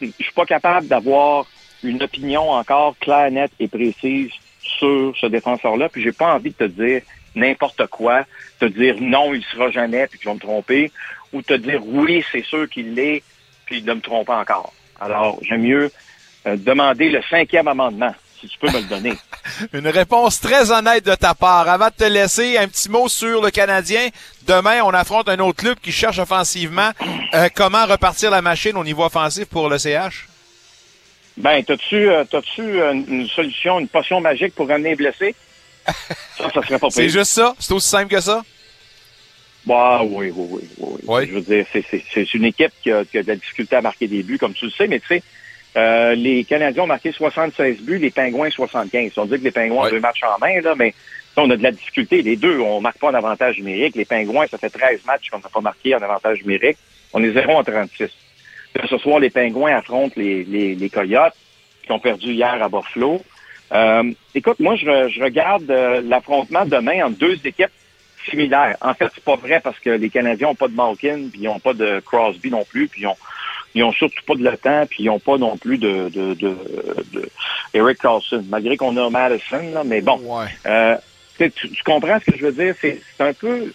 [0.00, 1.46] je suis pas capable d'avoir
[1.82, 5.88] une opinion encore claire, nette et précise sur ce défenseur-là.
[5.88, 7.02] Puis j'ai pas envie de te dire
[7.34, 8.24] n'importe quoi,
[8.60, 10.92] te dire non, il sera jamais, puis je vais me tromper,
[11.32, 13.22] ou te dire oui, c'est sûr qu'il l'est,
[13.66, 14.72] puis de me tromper encore.
[15.00, 15.90] Alors, j'aime mieux
[16.46, 19.14] euh, demander le cinquième amendement, si tu peux me le donner.
[19.72, 21.68] Une réponse très honnête de ta part.
[21.68, 24.08] Avant de te laisser, un petit mot sur le Canadien.
[24.46, 26.90] Demain, on affronte un autre club qui cherche offensivement.
[27.34, 30.26] Euh, comment repartir la machine au niveau offensif pour le CH?
[31.36, 35.34] Ben, t'as-tu t'as-tu euh, une solution, une potion magique pour ramener les blessés?
[36.36, 37.54] Ça, ça serait pas C'est juste ça?
[37.58, 38.42] C'est aussi simple que ça?
[39.66, 41.26] Bah, oui, oui, oui, oui, oui.
[41.28, 44.06] Je veux dire, c'est- une équipe qui a, qui a de la difficulté à marquer
[44.06, 45.22] des buts, comme tu le sais, mais tu sais,
[45.76, 49.12] euh, les Canadiens ont marqué 76 buts, les Pingouins 75.
[49.18, 49.88] On dit que les Pingouins Oui.
[49.88, 50.94] ont deux matchs en main, là, mais
[51.36, 52.22] on a de la difficulté.
[52.22, 53.94] Les deux, on marque pas en avantage numérique.
[53.94, 56.78] Les Pingouins, ça fait 13 matchs qu'on n'a pas marqué en avantage numérique.
[57.12, 58.08] On est 0 en 36.
[58.74, 61.34] Là, ce soir, les Pingouins affrontent les, les, les Coyotes,
[61.84, 63.22] qui ont perdu hier à Buffalo.
[63.72, 67.70] Euh, écoute, moi, je, je regarde euh, l'affrontement demain entre deux équipes
[68.28, 68.76] similaires.
[68.80, 71.44] En fait, c'est pas vrai parce que les Canadiens n'ont pas de Malkin, puis ils
[71.44, 73.16] n'ont pas de Crosby non plus, puis ils ont,
[73.74, 76.34] ils ont surtout pas de Le Temps, puis ils n'ont pas non plus de, de,
[76.34, 76.56] de,
[77.12, 77.28] de
[77.74, 80.18] Eric Carlson, malgré qu'on a Madison, là, mais bon.
[80.22, 80.46] Ouais.
[80.66, 80.96] Euh,
[81.38, 82.74] tu, tu- comprends ce que je veux dire?
[82.80, 83.72] C'est un peu...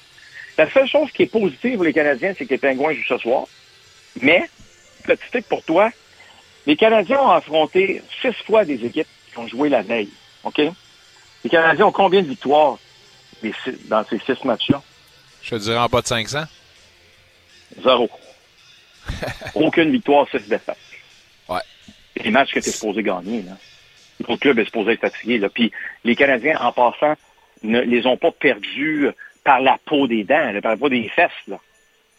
[0.58, 3.18] La seule chose qui est positive pour les Canadiens, c'est que les Pingouins jouent ce
[3.18, 3.46] soir.
[4.22, 4.48] Mais,
[5.04, 5.90] petit truc pour toi,
[6.66, 10.10] Les Canadiens ont affronté six fois des équipes qui ont joué la veille.
[10.44, 10.62] OK?
[11.44, 12.78] Les Canadiens ont combien de victoires
[13.88, 14.82] dans ces six matchs-là?
[15.42, 16.44] Je te dirais en bas de 500.
[17.84, 18.10] Zéro.
[19.56, 20.78] Aucune victoire, six défaites.
[21.50, 21.60] Ouais.
[22.16, 23.58] Les matchs que tu es supposé gagner, là.
[24.20, 25.50] L'autre club est supposé être fatigué, là.
[25.50, 25.72] Puis
[26.06, 27.16] les Canadiens, en passant,
[27.64, 29.10] ne les ont pas perdus
[29.44, 31.60] par la peau des dents, par la peau des fesses, là.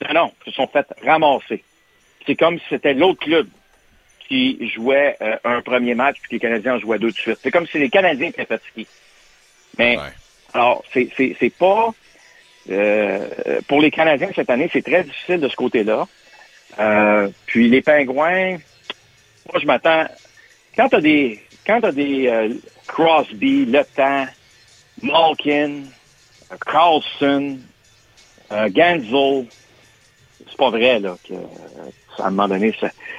[0.09, 1.65] Non, non, ils se sont fait ramasser.
[2.27, 3.49] C'est comme si c'était l'autre club
[4.29, 7.39] qui jouait euh, un premier match puis que les Canadiens en jouaient deux de suite.
[7.43, 8.87] C'est comme si les Canadiens étaient fatigués.
[9.79, 9.99] Mais,
[10.53, 11.91] alors, c'est, c'est, c'est pas...
[12.71, 16.09] Euh, pour les Canadiens cette année, c'est très difficile de ce côté-là.
[16.79, 18.59] Euh, puis les Pingouins,
[19.53, 20.07] moi, je m'attends...
[20.77, 22.51] Quand tu as des, quand t'as des
[22.87, 24.27] Crosby, Le Temps,
[25.03, 25.83] Malkin,
[26.67, 27.59] Carlson,
[28.51, 29.47] Ganzel,
[30.49, 31.35] c'est pas vrai là, que
[32.19, 32.75] à un moment donné,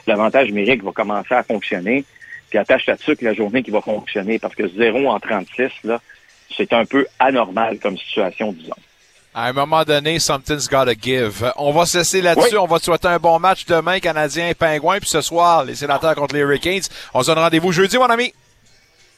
[0.08, 2.06] l'avantage numérique va commencer à fonctionner.
[2.50, 6.00] Puis attache là-dessus que la journée qui va fonctionner, parce que 0 en 36, là,
[6.56, 8.76] c'est un peu anormal comme situation, disons.
[9.34, 11.52] À un moment donné, something's gotta give.
[11.58, 12.56] On va cesser là-dessus.
[12.58, 15.00] On va te souhaiter un bon match demain, Canadien et Pingouins.
[15.00, 16.84] Puis ce soir, les sénateurs contre les Hurricanes.
[17.14, 18.34] On se donne rendez-vous jeudi, mon ami.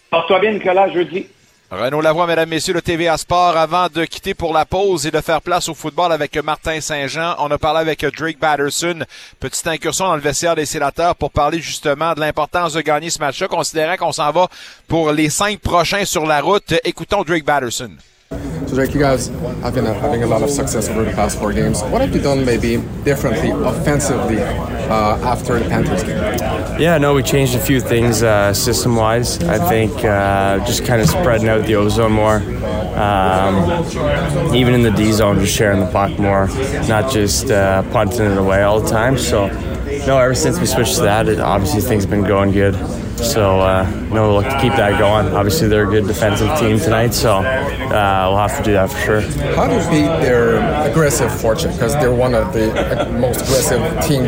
[0.10, 1.28] Porte-toi bien, Nicolas, jeudi.
[1.70, 5.20] Renaud Lavoie, mesdames, messieurs, le TVA Sport, avant de quitter pour la pause et de
[5.20, 9.04] faire place au football avec Martin Saint-Jean, on a parlé avec Drake Batterson,
[9.42, 13.20] petite incursion dans le vestiaire des sénateurs pour parler justement de l'importance de gagner ce
[13.20, 14.48] match-là, considérant qu'on s'en va
[14.88, 16.74] pour les cinq prochains sur la route.
[16.86, 17.92] Écoutons Drake Batterson.
[18.68, 21.54] So, Drake, you guys have been having a lot of success over the past four
[21.54, 21.82] games.
[21.84, 22.76] What have you done maybe
[23.06, 26.18] differently offensively uh, after the Panthers game?
[26.78, 29.42] Yeah, no, we changed a few things uh, system wise.
[29.42, 32.42] I think uh, just kind of spreading out the ozone more.
[32.98, 33.86] Um,
[34.54, 36.48] even in the D zone, just sharing the puck more,
[36.90, 39.18] not just uh, punting it away all the time.
[39.18, 39.48] So,
[40.06, 42.76] no, ever since we switched to that, it, obviously things have been going good.
[43.18, 45.34] So, uh, no, we'll look to keep that going.
[45.34, 48.98] Obviously, they're a good defensive team tonight, so uh, we'll have to do that for
[49.00, 49.22] sure.
[49.56, 50.58] How do you beat their
[50.90, 51.74] aggressive forecheck?
[51.74, 52.68] Because they're one of the
[53.20, 54.24] most aggressive team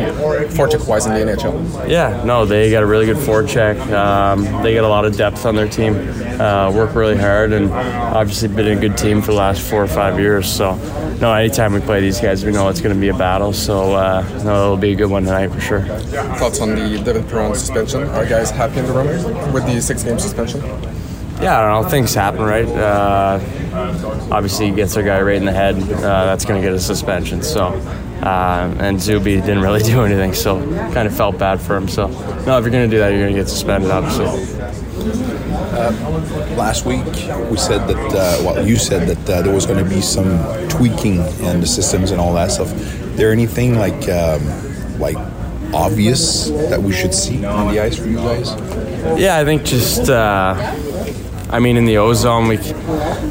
[0.50, 1.88] forecheck-wise in the NHL.
[1.88, 3.80] Yeah, no, they got a really good forecheck.
[3.92, 5.94] Um, they got a lot of depth on their team.
[6.40, 9.86] Uh, work really hard, and obviously been a good team for the last four or
[9.86, 10.50] five years.
[10.50, 10.74] So,
[11.20, 13.52] no, anytime we play these guys, we know it's going to be a battle.
[13.52, 15.82] So, uh, no, it'll be a good one tonight for sure.
[15.82, 18.04] Thoughts on the Devin Perron suspension?
[18.04, 20.62] Are guys happy in the room with the six-game suspension?
[21.42, 21.88] Yeah, I don't know.
[21.90, 22.66] Things happen, right?
[22.66, 23.38] Uh,
[24.30, 25.76] obviously, he gets a guy right in the head.
[25.76, 27.42] Uh, that's going to get a suspension.
[27.42, 27.66] So,
[28.22, 30.58] uh, and Zuby didn't really do anything, so
[30.92, 31.86] kind of felt bad for him.
[31.86, 35.49] So, no, if you're going to do that, you're going to get suspended, obviously.
[35.72, 37.04] Uh, last week,
[37.50, 40.38] we said that, uh, well, you said that uh, there was going to be some
[40.68, 42.72] tweaking in the systems and all that stuff.
[42.72, 44.42] Is There anything like, um,
[44.98, 45.16] like
[45.72, 48.50] obvious that we should see on the ice for you guys?
[49.20, 50.08] Yeah, I think just.
[50.08, 50.54] Uh,
[51.52, 52.60] I mean, in the ozone, we I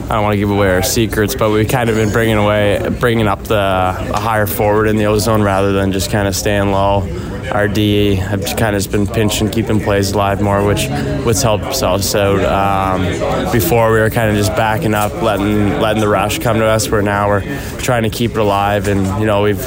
[0.09, 3.27] don't want to give away our secrets, but we've kind of been bringing away, bringing
[3.29, 7.03] up the a higher forward in the ozone rather than just kind of staying low.
[7.51, 10.83] Our D have kind of been pinching, keeping plays alive more, which
[11.41, 12.43] helps us out.
[12.43, 16.65] Um, before we were kind of just backing up, letting letting the rush come to
[16.65, 16.89] us.
[16.89, 17.41] Where now we're
[17.79, 19.59] trying to keep it alive, and you know we've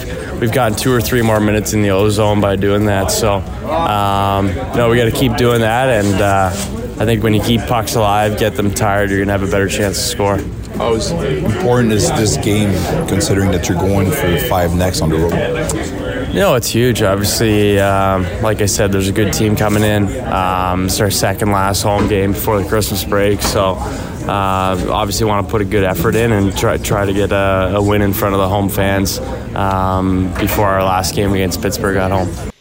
[0.42, 3.12] we've gotten two or three more minutes in the ozone by doing that.
[3.12, 6.04] So, um, you know, we got to keep doing that.
[6.04, 6.48] And uh,
[7.00, 9.50] I think when you keep pucks alive, get them tired, you're going to have a
[9.50, 10.61] better chance to score.
[10.82, 12.72] How important is this game
[13.06, 16.34] considering that you're going for five next on the road?
[16.34, 17.02] You know, it's huge.
[17.02, 20.08] Obviously, um, like I said, there's a good team coming in.
[20.26, 23.42] Um, it's our second last home game before the Christmas break.
[23.42, 27.30] So, uh, obviously, want to put a good effort in and try try to get
[27.30, 29.20] a, a win in front of the home fans
[29.54, 32.51] um, before our last game against Pittsburgh at home.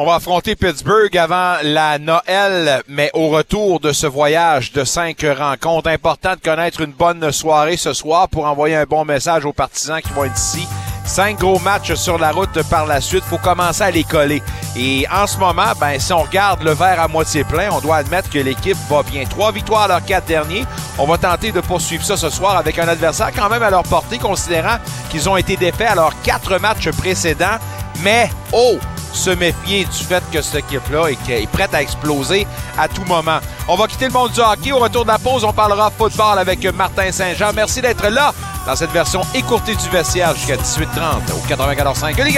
[0.00, 5.26] On va affronter Pittsburgh avant la Noël, mais au retour de ce voyage de cinq
[5.36, 9.52] rencontres, important de connaître une bonne soirée ce soir pour envoyer un bon message aux
[9.52, 10.68] partisans qui vont être ici.
[11.04, 13.24] Cinq gros matchs sur la route par la suite.
[13.24, 14.40] faut commencer à les coller.
[14.76, 17.96] Et en ce moment, ben, si on regarde le verre à moitié plein, on doit
[17.96, 19.24] admettre que l'équipe va bien.
[19.24, 20.64] Trois victoires à leurs quatre derniers.
[20.96, 23.82] On va tenter de poursuivre ça ce soir avec un adversaire quand même à leur
[23.82, 24.76] portée, considérant
[25.10, 27.58] qu'ils ont été défaits à leurs quatre matchs précédents.
[28.00, 28.78] Mais, oh,
[29.12, 32.46] se méfier du fait que cette équipe-là est, prête à exploser
[32.78, 33.38] à tout moment.
[33.68, 34.72] On va quitter le monde du hockey.
[34.72, 37.52] Au retour de la pause, on parlera football avec Martin Saint-Jean.
[37.54, 38.32] Merci d'être là
[38.66, 42.22] dans cette version écourtée du vestiaire jusqu'à 18h30 au 94.5.
[42.22, 42.32] Les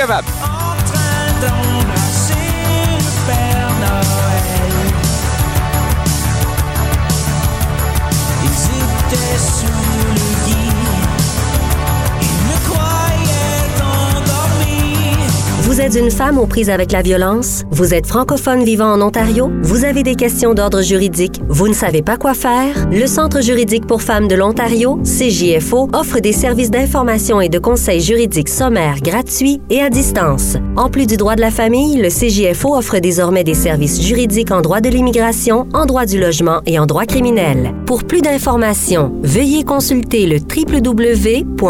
[15.80, 17.64] Vous êtes une femme aux prises avec la violence?
[17.70, 19.50] Vous êtes francophone vivant en Ontario?
[19.62, 21.40] Vous avez des questions d'ordre juridique?
[21.48, 22.86] Vous ne savez pas quoi faire?
[22.92, 28.02] Le Centre juridique pour femmes de l'Ontario, CJFO, offre des services d'information et de conseils
[28.02, 30.58] juridiques sommaires gratuits et à distance.
[30.76, 34.60] En plus du droit de la famille, le CJFO offre désormais des services juridiques en
[34.60, 37.74] droit de l'immigration, en droit du logement et en droit criminel.
[37.86, 41.62] Pour plus d'informations, veuillez consulter le www.cjfo.ca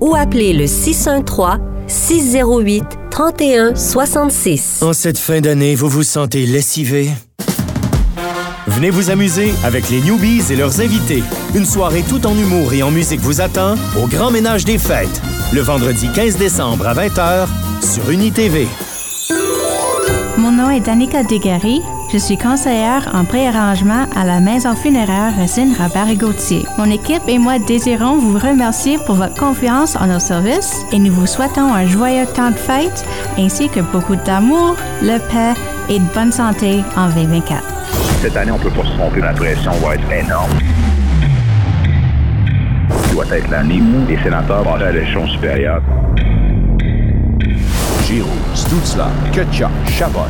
[0.00, 1.55] ou appeler le 613
[1.88, 4.82] 608 31 66.
[4.82, 7.10] En cette fin d'année, vous vous sentez lessivé?
[8.66, 11.22] Venez vous amuser avec les Newbies et leurs invités.
[11.54, 15.22] Une soirée tout en humour et en musique vous attend au Grand Ménage des Fêtes,
[15.52, 17.46] le vendredi 15 décembre à 20h
[17.80, 18.66] sur UniTV.
[20.36, 21.80] Mon nom est Danica Dugarry.
[22.12, 26.64] Je suis conseillère en préarrangement à la maison funéraire Racine Robert et Gauthier.
[26.78, 31.12] Mon équipe et moi désirons vous remercier pour votre confiance en nos services et nous
[31.12, 33.04] vous souhaitons un joyeux temps de fête
[33.36, 37.62] ainsi que beaucoup d'amour, de paix et de bonne santé en 2024.
[38.22, 40.50] Cette année, on peut pas se tromper, la pression va être énorme.
[43.12, 45.82] doit être l'année où les sénateurs vont à l'échelon supérieur.
[48.06, 50.20] Giroud, Stutzla, Kutchuk, Chabot.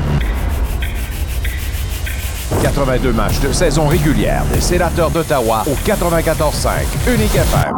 [2.62, 7.74] 82 matchs de saison régulière des sénateurs d'Ottawa au 94.5 Unique FM.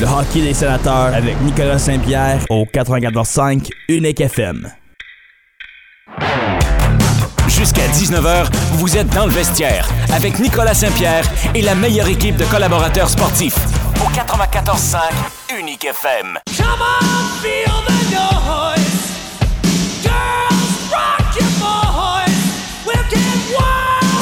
[0.00, 4.70] Le hockey des sénateurs avec Nicolas Saint-Pierre au 94.5 Unique FM.
[7.48, 11.24] Jusqu'à 19h, vous êtes dans le vestiaire avec Nicolas Saint-Pierre
[11.54, 13.56] et la meilleure équipe de collaborateurs sportifs
[14.04, 14.98] au 94.5
[15.58, 16.38] Unique FM.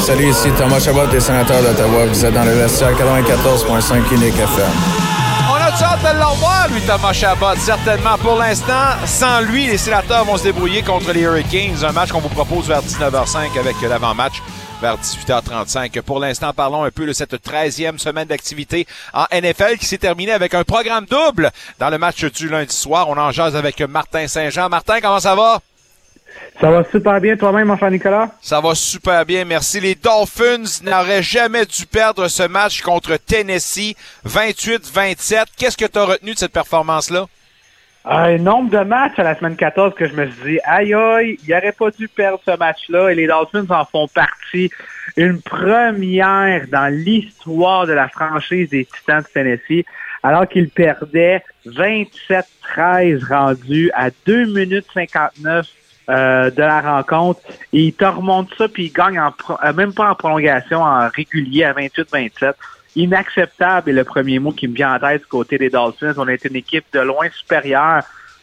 [0.05, 2.05] Salut, ici Thomas Chabot des sénateurs d'Ottawa.
[2.05, 4.71] Vous êtes dans le vestiaire 94.5 Unique FM.
[5.49, 8.19] On a hâte de l'envoi, lui, Thomas Chabot, certainement.
[8.19, 11.83] Pour l'instant, sans lui, les sénateurs vont se débrouiller contre les Hurricanes.
[11.83, 14.43] Un match qu'on vous propose vers 19h05 avec l'avant-match
[14.83, 16.03] vers 18h35.
[16.03, 20.33] Pour l'instant, parlons un peu de cette 13e semaine d'activité en NFL qui s'est terminée
[20.33, 23.09] avec un programme double dans le match du lundi soir.
[23.09, 24.69] On en jase avec Martin Saint-Jean.
[24.69, 25.63] Martin, comment ça va?
[26.61, 28.31] Ça va super bien toi-même, mon cher Nicolas?
[28.41, 29.81] Ça va super bien, merci.
[29.81, 35.47] Les Dolphins n'auraient jamais dû perdre ce match contre Tennessee, 28-27.
[35.59, 37.27] Qu'est-ce que tu as retenu de cette performance-là?
[38.07, 41.39] Un nombre de matchs à la semaine 14 que je me suis dit, aïe aïe,
[41.43, 44.71] il n'aurait pas dû perdre ce match-là et les Dolphins en font partie.
[45.17, 49.87] Une première dans l'histoire de la franchise des Titans de Tennessee,
[50.23, 55.67] alors qu'ils perdaient 27-13 rendus à 2 minutes 59
[56.11, 57.41] euh, de la rencontre.
[57.73, 59.33] Il te remonte ça, puis il gagne en
[59.65, 62.53] euh, même pas en prolongation, en régulier à 28-27.
[62.97, 66.15] Inacceptable est le premier mot qui me vient en tête du côté des Dolphins.
[66.17, 68.03] On été une équipe de loin supérieure.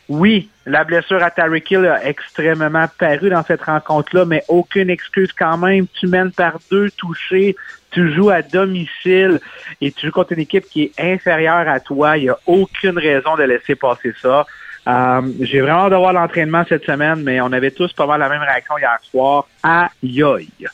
[0.10, 5.32] Oui, la blessure à Tyreek Hill a extrêmement paru dans cette rencontre-là, mais aucune excuse
[5.32, 5.88] quand même.
[5.88, 7.56] Tu mènes par deux touchés,
[7.92, 9.40] tu joues à domicile
[9.80, 12.18] et tu joues contre une équipe qui est inférieure à toi.
[12.18, 14.46] Il n'y a aucune raison de laisser passer ça.
[14.88, 18.20] Euh, j'ai vraiment hâte de voir l'entraînement cette semaine, mais on avait tous pas mal
[18.20, 19.48] la même réaction hier soir.
[19.62, 20.68] Aïe aïe.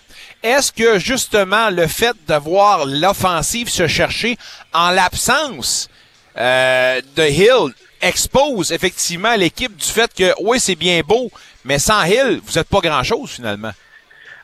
[0.43, 4.37] Est-ce que justement le fait de voir l'offensive se chercher
[4.73, 5.89] en l'absence
[6.37, 11.31] euh, de Hill expose effectivement l'équipe du fait que oui c'est bien beau,
[11.65, 13.71] mais sans Hill vous n'êtes pas grand-chose finalement?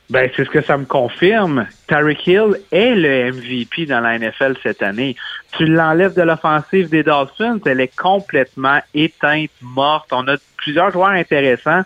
[0.10, 1.66] Ben, c'est ce que ça me confirme.
[1.88, 5.16] Tyreek Hill est le MVP dans la NFL cette année.
[5.58, 10.10] Tu l'enlèves de l'offensive des Dolphins, elle est complètement éteinte, morte.
[10.12, 11.82] On a plusieurs joueurs intéressants,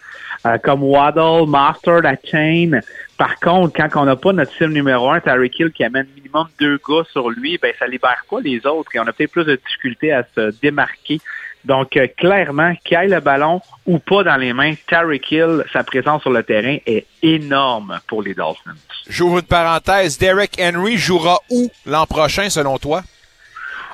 [0.46, 2.80] euh, comme Waddle, Master, la Chain.
[3.18, 6.48] Par contre, quand on n'a pas notre cible numéro un, Tyreek Hill, qui amène minimum
[6.60, 9.46] deux gars sur lui, ben, ça libère pas les autres et on a peut-être plus
[9.46, 11.20] de difficultés à se démarquer
[11.68, 15.84] donc, euh, clairement, qu'il aille le ballon ou pas dans les mains, Tyreek Hill, sa
[15.84, 18.72] présence sur le terrain est énorme pour les Dolphins.
[19.10, 20.18] J'ouvre une parenthèse.
[20.18, 23.02] Derek Henry jouera où l'an prochain, selon toi?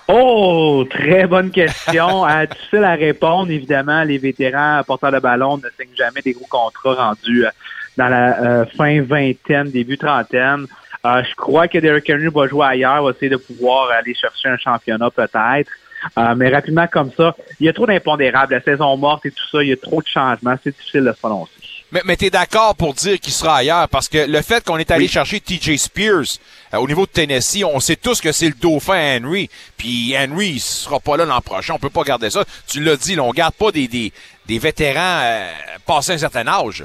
[0.08, 2.28] Oh, très bonne question.
[2.30, 3.50] euh, difficile à répondre.
[3.50, 7.50] Évidemment, les vétérans porteurs de ballon ne signent jamais des gros contrats rendus euh,
[7.98, 10.66] dans la fin vingtaine, début trentaine.
[11.04, 14.58] je crois que Derek Henry va jouer ailleurs, va essayer de pouvoir aller chercher un
[14.58, 15.72] championnat peut-être.
[16.18, 19.48] Euh, mais rapidement comme ça, il y a trop d'impondérables, la saison morte et tout
[19.52, 21.52] ça, il y a trop de changements, c'est difficile de se prononcer.
[21.94, 24.78] Mais, mais tu es d'accord pour dire qu'il sera ailleurs parce que le fait qu'on
[24.78, 26.40] est allé chercher TJ Spears
[26.74, 29.48] euh, au niveau de Tennessee, on sait tous que c'est le dauphin Henry.
[29.78, 31.76] Puis Henry, il sera pas là l'an prochain.
[31.76, 32.46] On peut pas garder ça.
[32.68, 34.12] Tu l'as dit, là, on garde pas des, des,
[34.48, 35.52] des vétérans euh,
[35.86, 36.84] passés un certain âge.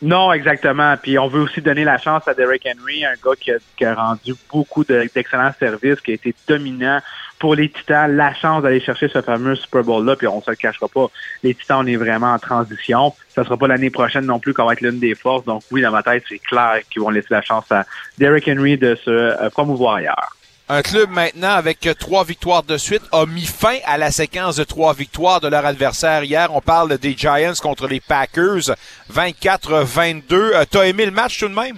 [0.00, 0.96] Non, exactement.
[0.96, 3.84] Puis on veut aussi donner la chance à Derek Henry, un gars qui a, qui
[3.84, 7.00] a rendu beaucoup de- d'excellents services, qui a été dominant
[7.40, 8.14] pour les Titans.
[8.14, 11.06] La chance d'aller chercher ce fameux Super Bowl-là, puis on se le cachera pas.
[11.42, 13.12] Les Titans, on est vraiment en transition.
[13.28, 15.44] Ça sera pas l'année prochaine non plus qu'on va être l'une des forces.
[15.44, 17.84] Donc oui, dans ma tête, c'est clair qu'ils vont laisser la chance à
[18.18, 20.36] Derek Henry de se euh, promouvoir ailleurs.
[20.70, 24.64] Un club maintenant avec trois victoires de suite a mis fin à la séquence de
[24.64, 26.54] trois victoires de leur adversaire hier.
[26.54, 28.74] On parle des Giants contre les Packers,
[29.10, 30.22] 24-22.
[30.32, 31.76] Euh, T'as aimé le match tout de même?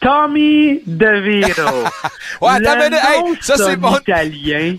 [0.00, 1.62] Tommy DeVito.
[2.40, 2.98] Ouais, Le minute.
[3.04, 3.94] Hey, nom ça, c'est bon.
[3.98, 4.76] italien.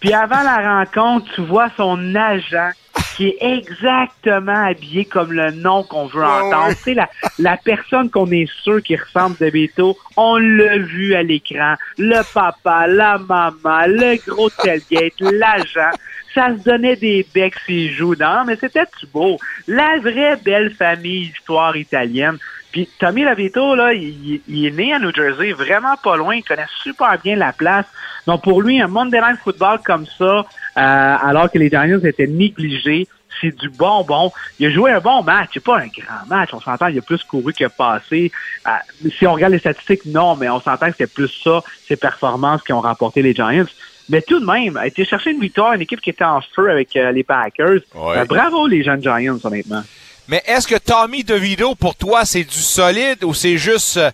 [0.00, 2.70] Puis avant la rencontre, tu vois son agent
[3.16, 6.68] qui est exactement habillé comme le nom qu'on veut entendre.
[6.68, 6.74] ouais.
[6.74, 7.08] Sais, la,
[7.38, 11.74] la personne qu'on est sûr qui ressemble de Beto, on l'a vu à l'écran.
[11.98, 15.90] Le papa, la maman, le gros tailgate, l'agent.
[16.34, 18.14] Ça se donnait des becs s'il joue.
[18.18, 19.38] Non, mais c'était tout beau?
[19.68, 22.38] La vraie belle famille histoire italienne.
[22.72, 26.42] Puis Tommy Lavito, là, il, il est né à New Jersey, vraiment pas loin, il
[26.42, 27.86] connaît super bien la place.
[28.26, 30.44] Donc pour lui, un Monday Night Football comme ça, euh,
[30.76, 33.06] alors que les Giants étaient négligés,
[33.40, 34.32] c'est du bonbon.
[34.58, 37.02] Il a joué un bon match, c'est pas un grand match, on s'entend, il a
[37.02, 38.32] plus couru que passé.
[38.66, 38.70] Euh,
[39.18, 42.62] si on regarde les statistiques, non, mais on s'entend que c'était plus ça, ses performances
[42.62, 43.66] qui ont remporté les Giants.
[44.08, 46.70] Mais tout de même, a été chercher une victoire, une équipe qui était en feu
[46.70, 47.80] avec euh, les Packers.
[47.94, 48.18] Ouais.
[48.18, 49.82] Euh, bravo les jeunes Giants, honnêtement.
[50.28, 54.10] Mais est-ce que Tommy DeVito, pour toi, c'est du solide ou c'est juste euh,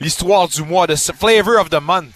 [0.00, 2.12] l'histoire du mois, de flavor of the month?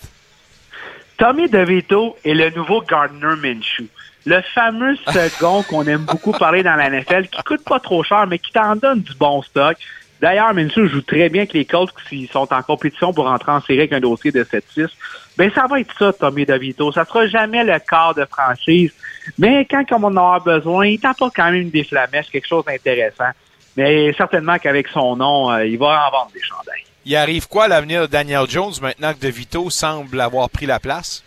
[1.18, 3.88] Tommy DeVito est le nouveau Gardner Minshew.
[4.26, 8.26] Le fameux second qu'on aime beaucoup parler dans la NFL, qui coûte pas trop cher,
[8.26, 9.76] mais qui t'en donne du bon stock.
[10.20, 13.60] D'ailleurs, Minshew joue très bien avec les Colts s'ils sont en compétition pour entrer en
[13.60, 14.88] série avec un dossier de 7-6.
[15.36, 16.92] Ben, ça va être ça, Tommy DeVito.
[16.92, 18.92] Ça sera jamais le quart de franchise.
[19.38, 23.30] Mais quand on en aura besoin, il t'apporte quand même des flamèches, quelque chose d'intéressant.
[23.76, 26.84] Mais certainement qu'avec son nom, euh, il va en vendre des chandails.
[27.04, 30.78] Il arrive quoi à l'avenir de Daniel Jones maintenant que DeVito semble avoir pris la
[30.78, 31.24] place?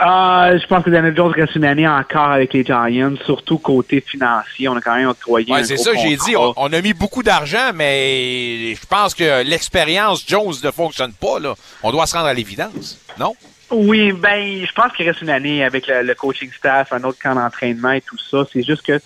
[0.00, 4.00] Euh, je pense que Daniel Jones reste une année encore avec les Giants, surtout côté
[4.00, 4.66] financier.
[4.68, 6.36] On a quand même octroyé Ouais, c'est ça, j'ai dit.
[6.36, 11.38] On, on a mis beaucoup d'argent, mais je pense que l'expérience Jones ne fonctionne pas.
[11.38, 11.54] Là.
[11.82, 13.34] On doit se rendre à l'évidence, non?
[13.70, 17.18] Oui, ben, je pense qu'il reste une année avec le, le coaching staff, un autre
[17.22, 18.44] camp d'entraînement et tout ça.
[18.52, 19.00] C'est juste que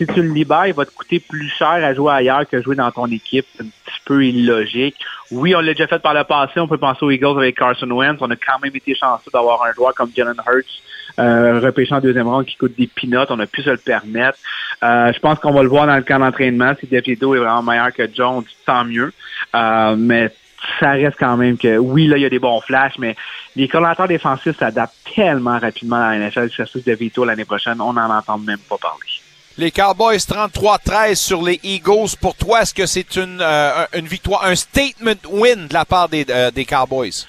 [0.00, 2.74] si tu le libères, il va te coûter plus cher à jouer ailleurs que jouer
[2.74, 3.44] dans ton équipe.
[3.54, 4.96] C'est un petit peu illogique.
[5.30, 6.58] Oui, on l'a déjà fait par le passé.
[6.58, 8.16] On peut penser aux Eagles avec Carson Wentz.
[8.22, 10.82] On a quand même été chanceux d'avoir un joueur comme Jalen Hurts,
[11.18, 13.26] euh, en deuxième ronde qui coûte des peanuts.
[13.28, 14.38] On a pu se le permettre.
[14.82, 16.72] Euh, je pense qu'on va le voir dans le camp d'entraînement.
[16.80, 19.12] Si DeVito est vraiment meilleur que Jones, tant mieux.
[19.54, 20.32] Euh, mais
[20.78, 23.16] ça reste quand même que, oui, là, il y a des bons flashs, mais
[23.54, 26.48] les coordinateurs défensifs s'adaptent tellement rapidement à la NFL.
[26.48, 29.19] Si ça se de Vito l'année prochaine, on n'en entend même pas parler.
[29.60, 32.16] Les Cowboys 33-13 sur les Eagles.
[32.18, 36.08] Pour toi, est-ce que c'est une, euh, une victoire, un statement win de la part
[36.08, 37.26] des, euh, des Cowboys?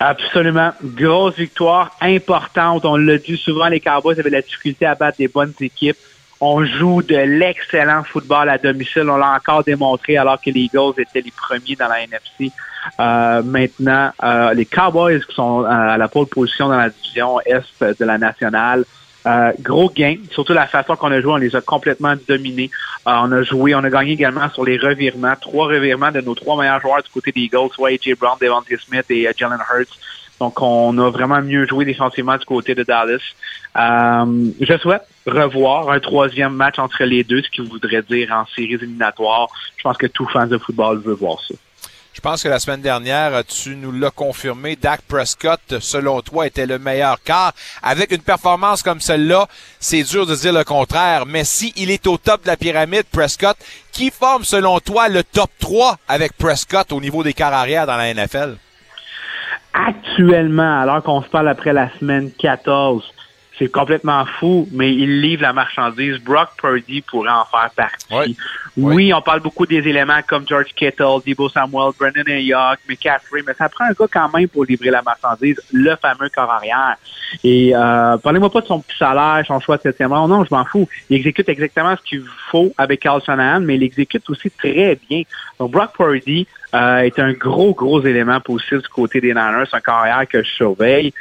[0.00, 0.72] Absolument.
[0.82, 2.84] Grosse victoire importante.
[2.84, 5.96] On l'a dit souvent, les Cowboys avaient la difficulté à battre des bonnes équipes.
[6.40, 9.08] On joue de l'excellent football à domicile.
[9.08, 12.50] On l'a encore démontré alors que les Eagles étaient les premiers dans la NFC.
[12.98, 14.10] Euh, maintenant,
[14.54, 18.84] les Cowboys qui sont à la pole position dans la division Est de la nationale.
[19.26, 22.70] Euh, gros gain, surtout la façon qu'on a joué, on les a complètement dominés.
[23.06, 26.34] Euh, on a joué, on a gagné également sur les revirements, trois revirements de nos
[26.34, 28.14] trois meilleurs joueurs du côté des Eagles, soit A.J.
[28.14, 29.98] Brown, Devontae Smith et euh, Jalen Hurts.
[30.40, 33.20] Donc, on a vraiment mieux joué défensivement du côté de Dallas.
[33.76, 38.46] Euh, je souhaite revoir un troisième match entre les deux, ce qui voudrait dire en
[38.46, 39.48] séries éliminatoires.
[39.76, 41.54] Je pense que tout fan de football veut voir ça.
[42.12, 46.66] Je pense que la semaine dernière, tu nous l'as confirmé, Dak Prescott, selon toi, était
[46.66, 47.52] le meilleur quart.
[47.82, 49.46] Avec une performance comme celle-là,
[49.78, 51.24] c'est dur de dire le contraire.
[51.24, 53.56] Mais si il est au top de la pyramide, Prescott,
[53.92, 57.96] qui forme, selon toi, le top 3 avec Prescott au niveau des quarts arrière dans
[57.96, 58.56] la NFL?
[59.72, 63.04] Actuellement, alors qu'on se parle après la semaine 14,
[63.60, 66.16] c'est complètement fou, mais il livre la marchandise.
[66.24, 68.36] Brock Purdy pourrait en faire partie.
[68.78, 73.52] Oui, on parle beaucoup des éléments comme George Kittle, Debo Samuel, Brendan Ayuk, McCaffrey, mais
[73.52, 76.96] ça prend un gars quand même pour livrer la marchandise, le fameux corps arrière.
[77.44, 80.26] Et euh, parlez-moi pas de son petit salaire, son choix de septième rang.
[80.26, 80.88] Non, je m'en fous.
[81.10, 85.22] Il exécute exactement ce qu'il faut avec Carl Shanahan, mais il exécute aussi très bien.
[85.58, 89.80] Donc Brock Purdy euh, est un gros, gros élément positif du côté des Niners, un
[89.80, 91.12] carrière que je surveille.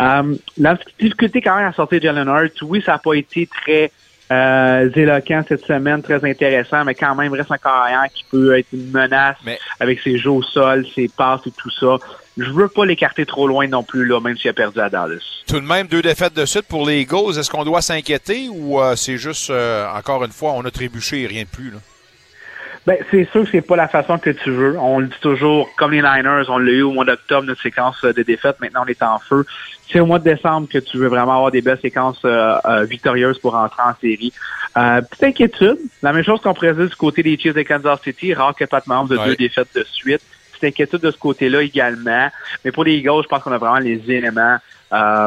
[0.00, 3.90] Euh, la difficulté quand même à sortir Jalen Hurts, oui, ça n'a pas été très
[4.30, 8.68] euh, éloquent cette semaine, très intéressant, mais quand même reste un carrière qui peut être
[8.72, 9.36] une menace
[9.80, 11.96] avec ses jeux au sol, ses passes et tout ça.
[12.36, 15.42] Je veux pas l'écarter trop loin non plus, là, même s'il a perdu à Dallas.
[15.48, 17.38] Tout de même, deux défaites de suite pour les Eagles.
[17.38, 21.22] Est-ce qu'on doit s'inquiéter ou euh, c'est juste, euh, encore une fois, on a trébuché
[21.22, 21.70] et rien de plus?
[21.70, 21.78] Là?
[22.88, 24.78] Ben, c'est sûr que c'est pas la façon que tu veux.
[24.78, 28.00] On le dit toujours, comme les Niners, on l'a eu au mois d'octobre, notre séquence
[28.00, 28.58] de défaites.
[28.60, 29.44] Maintenant, on est en feu.
[29.92, 32.84] C'est au mois de décembre que tu veux vraiment avoir des belles séquences euh, euh,
[32.84, 34.32] victorieuses pour entrer en série.
[34.78, 35.76] Euh, petite inquiétude.
[36.00, 38.32] La même chose qu'on dire du côté des Chiefs de Kansas City.
[38.32, 40.22] Rare que Pat Mahomes de deux défaites de suite.
[40.52, 42.30] Petite inquiétude de ce côté-là également.
[42.64, 44.56] Mais pour les Eagles, je pense qu'on a vraiment les éléments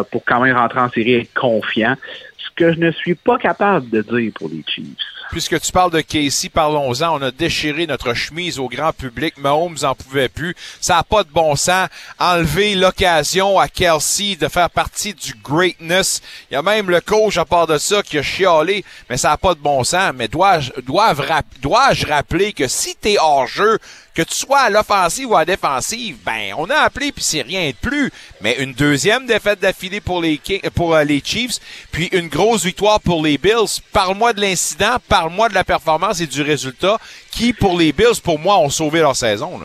[0.09, 1.95] pour quand même rentrer en série et être confiant.
[2.39, 5.91] Ce que je ne suis pas capable de dire pour les Chiefs puisque tu parles
[5.91, 7.17] de Casey, parlons-en.
[7.17, 9.37] On a déchiré notre chemise au grand public.
[9.37, 10.55] Mahomes en pouvait plus.
[10.79, 11.87] Ça n'a pas de bon sens.
[12.19, 16.21] Enlever l'occasion à Kelsey de faire partie du greatness.
[16.49, 19.29] Il y a même le coach à part de ça qui a chialé, mais ça
[19.29, 20.11] n'a pas de bon sens.
[20.15, 21.13] Mais dois-je dois
[21.61, 23.79] dois rappeler que si tu es hors jeu,
[24.13, 27.41] que tu sois à l'offensive ou à la défensive, ben on a appelé puis c'est
[27.41, 28.11] rien de plus.
[28.41, 30.39] Mais une deuxième défaite d'affilée pour les
[30.75, 31.59] pour euh, les Chiefs,
[31.91, 33.79] puis une grosse victoire pour les Bills.
[33.93, 36.97] Parle-moi de l'incident, parle-moi de la performance et du résultat
[37.31, 39.59] qui pour les Bills pour moi ont sauvé leur saison.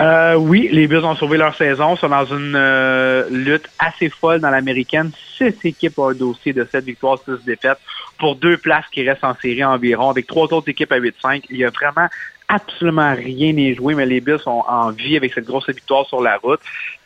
[0.00, 1.94] Euh, oui, les Bills ont sauvé leur saison.
[1.94, 5.10] Ils sont dans une euh, lutte assez folle dans l'américaine.
[5.36, 7.78] Six équipes ont un dossier de sept victoires, six défaites
[8.18, 11.44] pour deux places qui restent en série environ, avec trois autres équipes à 8-5.
[11.50, 12.08] Il y a vraiment
[12.48, 16.22] absolument rien n'est joué, mais les Bills sont en vie avec cette grosse victoire sur
[16.22, 16.60] la route.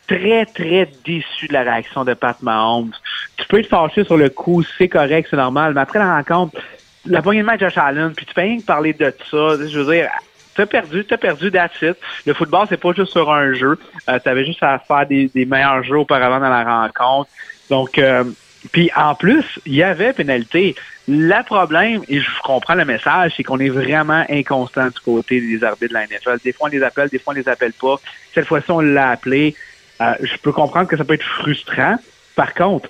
[0.07, 2.91] Très, très déçu de la réaction de Pat Mahomes.
[3.35, 6.57] Tu peux être fâché sur le coup, c'est correct, c'est normal, mais après la rencontre,
[7.05, 9.55] la poignée de match Josh Allen, puis tu fais rien que parler de ça.
[9.67, 10.09] Je veux dire,
[10.55, 11.81] t'as perdu, t'as perdu that's
[12.25, 13.77] Le football, c'est pas juste sur un jeu.
[14.09, 17.29] Euh, t'avais juste à faire des, meilleurs jeux auparavant dans la rencontre.
[17.69, 18.23] Donc, euh,
[18.71, 20.75] puis en plus, il y avait pénalité.
[21.07, 25.63] Le problème, et je comprends le message, c'est qu'on est vraiment inconstant du côté des
[25.63, 26.37] arbitres de la NFL.
[26.43, 27.95] Des fois, on les appelle, des fois, on les appelle pas.
[28.33, 29.55] Cette fois-ci, on l'a appelé.
[29.99, 31.95] Euh, je peux comprendre que ça peut être frustrant.
[32.35, 32.89] Par contre,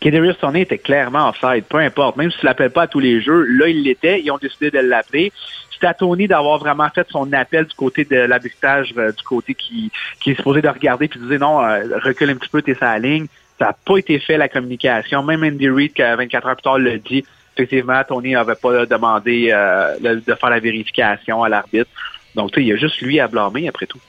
[0.00, 2.16] Kedarius Tony était clairement offside, peu importe.
[2.16, 4.20] Même si tu l'appelles pas à tous les jeux, là, il l'était.
[4.20, 5.32] Ils ont décidé de l'appeler.
[5.78, 9.54] C'est à Tony d'avoir vraiment fait son appel du côté de l'arbitrage, euh, du côté
[9.54, 12.60] qui, qui est supposé de regarder puis de dire non, euh, recule un petit peu,
[12.62, 13.26] t'es sa ligne.
[13.58, 15.22] Ça n'a pas été fait, la communication.
[15.22, 17.24] Même Andy Reid, 24 heures plus tard, l'a dit.
[17.56, 21.90] Effectivement, Tony n'avait pas demandé euh, de faire la vérification à l'arbitre.
[22.34, 24.00] Donc, il y a juste lui à blâmer, après tout.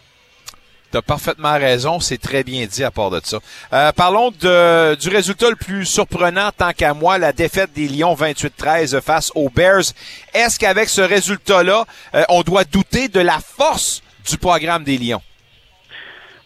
[0.92, 3.40] Tu as parfaitement raison, c'est très bien dit à part de ça.
[3.72, 9.00] Euh, parlons du résultat le plus surprenant tant qu'à moi, la défaite des Lions 28-13
[9.02, 9.94] face aux Bears.
[10.34, 11.86] Est-ce qu'avec ce résultat-là,
[12.16, 15.22] euh, on doit douter de la force du programme des Lions?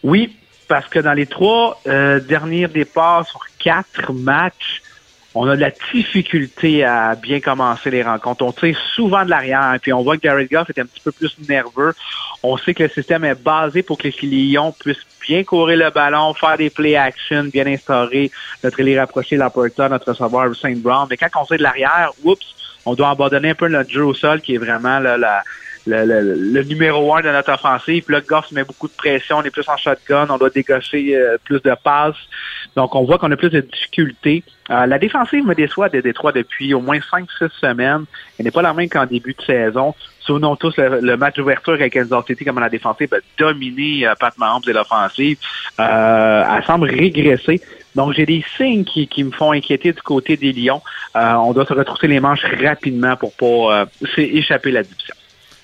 [0.04, 0.36] Oui,
[0.68, 4.82] parce que dans les trois euh, derniers départs sur quatre matchs,
[5.34, 8.42] on a de la difficulté à bien commencer les rencontres.
[8.42, 11.12] On tire souvent de l'arrière, puis on voit que Garrett Goff est un petit peu
[11.12, 11.94] plus nerveux.
[12.42, 15.90] On sait que le système est basé pour que les Lions puissent bien courir le
[15.90, 18.30] ballon, faire des play action, bien instaurer
[18.62, 21.06] notre élite rapproché, Laporta, notre receveur Saint Brown.
[21.10, 22.46] Mais quand on tire de l'arrière, oups,
[22.84, 25.42] on doit abandonner un peu notre jeu au sol, qui est vraiment la,
[25.86, 28.04] le, numéro un de notre offensive.
[28.04, 31.16] Puis là, Goff met beaucoup de pression, on est plus en shotgun, on doit dégaucher
[31.16, 32.16] euh, plus de passes.
[32.74, 34.42] Donc, on voit qu'on a plus de difficultés.
[34.70, 38.04] Euh, la défensive me déçoit des Détroits depuis au moins 5-6 semaines.
[38.38, 39.94] Elle n'est pas la même qu'en début de saison.
[40.20, 44.36] Souvenons tous le, match d'ouverture avec Kansas City, comme la défensive a dominé euh, Pat
[44.38, 45.38] Mahomes et l'offensive.
[45.78, 47.60] elle semble régresser.
[47.94, 50.82] Donc, j'ai des signes qui, qui, me font inquiéter du côté des Lions.
[51.14, 53.86] on doit se retrousser les manches rapidement pour pas
[54.18, 55.15] échapper la division.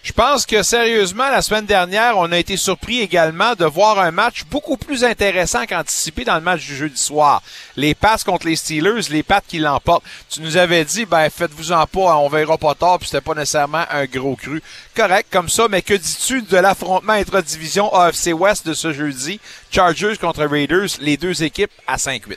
[0.02, 4.10] Je pense que sérieusement, la semaine dernière, on a été surpris également de voir un
[4.10, 7.40] match beaucoup plus intéressant qu'anticipé dans le match du jeudi soir.
[7.76, 10.02] Les passes contre les Steelers, les pattes qui l'emportent.
[10.28, 13.84] Tu nous avais dit, ben faites-vous-en pas, on verra pas tard, puis c'était pas nécessairement
[13.90, 14.60] un gros cru.
[14.96, 19.38] Correct comme ça, mais que dis-tu de l'affrontement intra-division AFC West de ce jeudi?
[19.70, 22.36] Chargers contre Raiders, les deux équipes à 5-8.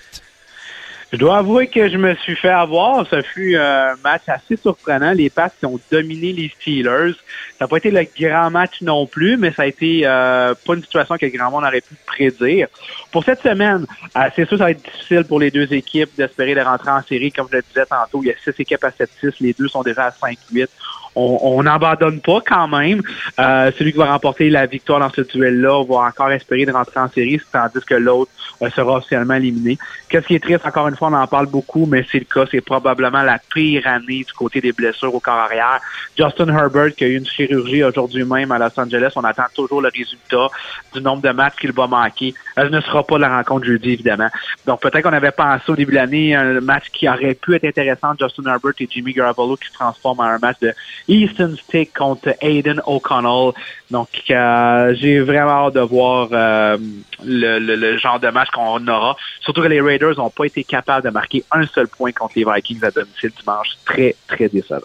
[1.15, 3.07] Je dois avouer que je me suis fait avoir.
[3.07, 5.13] Ce fut un match assez surprenant.
[5.13, 7.13] Les Pats ont dominé les Steelers.
[7.57, 10.73] Ça n'a pas été le grand match non plus, mais ça a été euh, pas
[10.73, 12.67] une situation que grand monde aurait pu prédire.
[13.13, 13.85] Pour cette semaine,
[14.17, 17.01] euh, c'est sûr ça va être difficile pour les deux équipes d'espérer de rentrer en
[17.01, 17.31] série.
[17.31, 19.35] Comme je le disais tantôt, il y a six équipes à 7-6.
[19.39, 20.67] Les deux sont déjà à 5-8
[21.15, 23.01] on n'abandonne pas quand même.
[23.39, 26.99] Euh, celui qui va remporter la victoire dans ce duel-là va encore espérer de rentrer
[26.99, 29.77] en série, tandis que l'autre euh, sera officiellement éliminé.
[30.09, 32.45] Qu'est-ce qui est triste, encore une fois, on en parle beaucoup, mais c'est le cas.
[32.49, 35.79] C'est probablement la pire année du côté des blessures au corps arrière.
[36.17, 39.81] Justin Herbert, qui a eu une chirurgie aujourd'hui même à Los Angeles, on attend toujours
[39.81, 40.47] le résultat
[40.93, 42.33] du nombre de matchs qu'il va manquer.
[42.55, 44.29] Elle ne sera pas la rencontre jeudi, évidemment.
[44.65, 47.65] Donc peut-être qu'on avait pensé au début de l'année un match qui aurait pu être
[47.65, 50.73] intéressant, Justin Herbert et Jimmy Garoppolo qui se transforme en un match de
[51.07, 53.53] Easton Stick contre Aiden O'Connell.
[53.91, 56.77] Donc, euh, j'ai vraiment hâte de voir euh,
[57.23, 59.15] le, genre de match qu'on aura.
[59.41, 62.45] Surtout que les Raiders n'ont pas été capables de marquer un seul point contre les
[62.45, 63.69] Vikings à domicile dimanche.
[63.85, 64.81] Très, très décevant.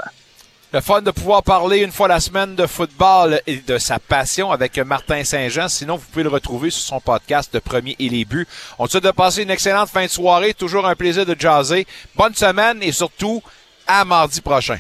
[0.72, 4.52] Le fun de pouvoir parler une fois la semaine de football et de sa passion
[4.52, 5.66] avec Martin Saint-Jean.
[5.68, 8.46] Sinon, vous pouvez le retrouver sur son podcast de Premier et les buts.
[8.78, 10.54] On te souhaite de passer une excellente fin de soirée.
[10.54, 11.88] Toujours un plaisir de jaser.
[12.14, 13.42] Bonne semaine et surtout,
[13.88, 14.78] à mardi prochain.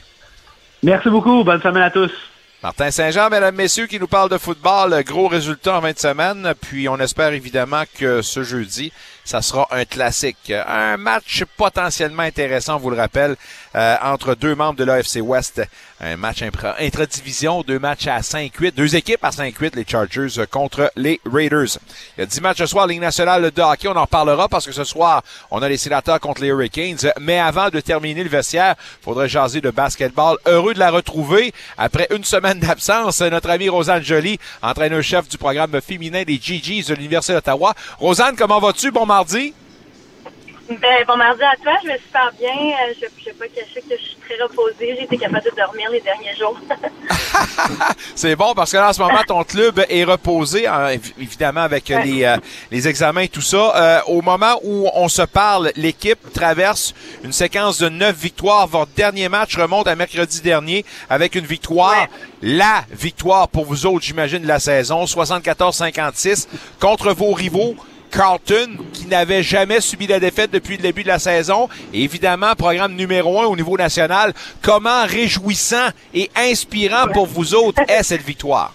[0.84, 1.42] Merci beaucoup.
[1.42, 2.12] Bonne semaine à tous.
[2.62, 5.02] Martin Saint-Jean, mesdames, messieurs, qui nous parle de football.
[5.04, 6.52] Gros résultat en 20 semaines.
[6.60, 8.92] Puis on espère évidemment que ce jeudi,
[9.30, 10.52] ça sera un classique.
[10.66, 13.36] Un match potentiellement intéressant, vous le rappelle,
[13.76, 15.62] euh, entre deux membres de l'AFC West.
[16.00, 21.20] Un match intra-division, deux matchs à 5-8, deux équipes à 5-8, les Chargers contre les
[21.30, 21.78] Raiders.
[22.16, 24.66] Il y a 10 matchs ce soir, Ligue nationale de hockey, on en parlera parce
[24.66, 25.22] que ce soir,
[25.52, 27.12] on a les sénateurs contre les Hurricanes.
[27.20, 30.38] Mais avant de terminer le vestiaire, faudrait jaser de basketball.
[30.46, 33.20] Heureux de la retrouver après une semaine d'absence.
[33.20, 37.74] Notre ami Rosanne Joly, entraîneur-chef du programme féminin des GGs de l'Université d'Ottawa.
[37.98, 38.90] Rosanne, comment vas-tu?
[38.90, 39.52] Bon mardi?
[40.70, 42.48] Ben, bon mardi à toi, je vais super bien.
[42.48, 44.94] Euh, je ne vais pas cacher que je suis très reposée.
[44.96, 46.56] J'ai été capable de dormir les derniers jours.
[48.14, 51.88] c'est bon parce que là, en ce moment, ton club est reposé, hein, évidemment, avec
[51.88, 52.36] les, euh,
[52.70, 53.76] les examens et tout ça.
[53.76, 56.94] Euh, au moment où on se parle, l'équipe traverse
[57.24, 58.66] une séquence de neuf victoires.
[58.68, 62.06] Votre dernier match remonte à mercredi dernier avec une victoire.
[62.42, 66.46] La victoire pour vous autres, j'imagine, de la saison, 74-56
[66.78, 67.74] contre vos rivaux.
[68.10, 71.68] Carlton, qui n'avait jamais subi la défaite depuis le début de la saison.
[71.94, 74.32] évidemment, programme numéro un au niveau national.
[74.62, 78.74] Comment réjouissant et inspirant pour vous autres est cette victoire?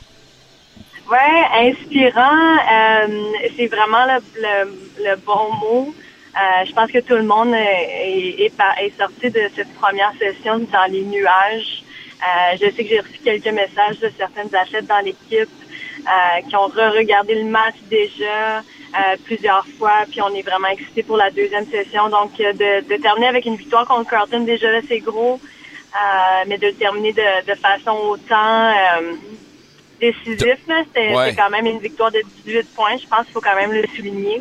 [1.10, 3.08] Ouais, inspirant, euh,
[3.56, 4.06] c'est vraiment
[4.36, 5.96] le, bon mot.
[6.36, 10.92] Euh, je pense que tout le monde est, est, sorti de cette première session dans
[10.92, 11.84] les nuages.
[12.22, 15.50] Euh, je sais que j'ai reçu quelques messages de certaines athlètes dans l'équipe
[16.48, 18.62] qui ont re-regardé le match déjà.
[18.96, 22.08] Euh, plusieurs fois, puis on est vraiment excités pour la deuxième session.
[22.08, 26.58] Donc, euh, de, terminer avec une victoire contre Carlton, déjà là, c'est gros, euh, mais
[26.58, 28.72] de le terminer de, façon autant
[30.00, 30.58] décisif,
[30.93, 32.96] c'était quand même une victoire de 18 points.
[32.98, 34.39] Je pense qu'il faut quand même le souligner.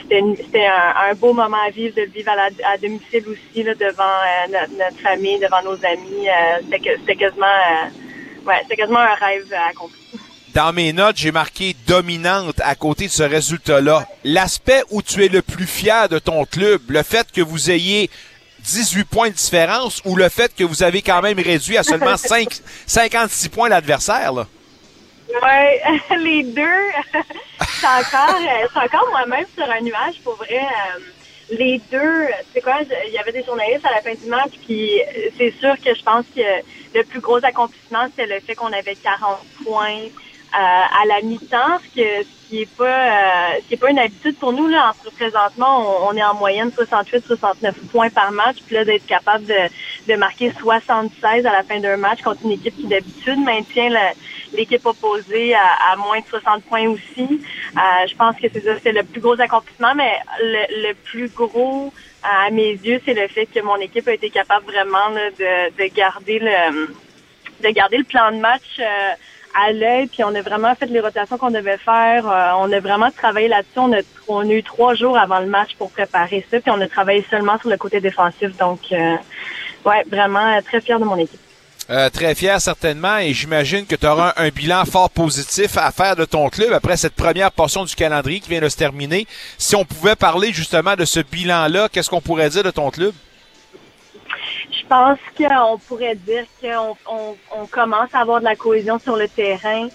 [0.00, 5.38] c'était un, beau moment à vivre, de le vivre à, domicile aussi, devant notre, famille,
[5.38, 6.28] devant nos amis.
[6.70, 7.46] c'était quasiment,
[8.46, 10.00] ouais, quasiment un rêve accompli
[10.54, 14.06] dans mes notes, j'ai marqué dominante à côté de ce résultat-là.
[14.24, 18.10] L'aspect où tu es le plus fier de ton club, le fait que vous ayez
[18.60, 22.16] 18 points de différence ou le fait que vous avez quand même réduit à seulement
[22.16, 22.48] 5,
[22.86, 24.46] 56 points l'adversaire, là?
[25.42, 25.82] Ouais,
[26.18, 26.62] les deux.
[27.80, 30.58] c'est encore, euh, encore moi-même sur un nuage, pour vrai.
[30.58, 31.00] Euh,
[31.52, 35.00] les deux, c'est quoi, il y avait des journalistes à la fin du match, puis
[35.00, 36.40] euh, c'est sûr que je pense que
[36.94, 40.08] le plus gros accomplissement, c'est le fait qu'on avait 40 points
[40.52, 44.66] à la mi-temps, ce, qui est pas euh, ce est pas une habitude pour nous
[44.66, 44.90] là.
[44.90, 49.54] En, présentement, on, est en moyenne 68-69 points par match, puis là d'être capable de,
[50.08, 53.90] de marquer 76 à la fin d'un match contre une équipe qui d'habitude maintient
[54.52, 57.40] l'équipe opposée à, à, moins de 60 points aussi.
[57.76, 61.28] Euh, je pense que c'est ça, c'est le plus gros accomplissement, mais le, le plus
[61.28, 61.92] gros
[62.22, 65.94] à mes yeux, c'est le fait que mon équipe a été capable vraiment de, de
[65.94, 66.88] garder le
[67.62, 68.80] de garder le plan de match
[69.54, 72.28] à l'œil, puis on a vraiment fait les rotations qu'on devait faire.
[72.28, 73.78] Euh, on a vraiment travaillé là-dessus.
[73.78, 76.80] On a, on a eu trois jours avant le match pour préparer ça, puis on
[76.80, 78.56] a travaillé seulement sur le côté défensif.
[78.56, 79.16] Donc, euh,
[79.84, 81.40] ouais, vraiment euh, très fier de mon équipe.
[82.12, 86.24] très fier certainement et j'imagine que tu auras un, bilan fort positif à faire de
[86.24, 89.26] ton club après cette première portion du calendrier qui vient de se terminer.
[89.58, 93.12] Si on pouvait parler justement de ce bilan-là, qu'est-ce qu'on pourrait dire de ton club?
[94.90, 96.96] Je pense qu'on pourrait dire qu'on
[97.56, 99.86] on, commence à avoir de la cohésion sur le terrain.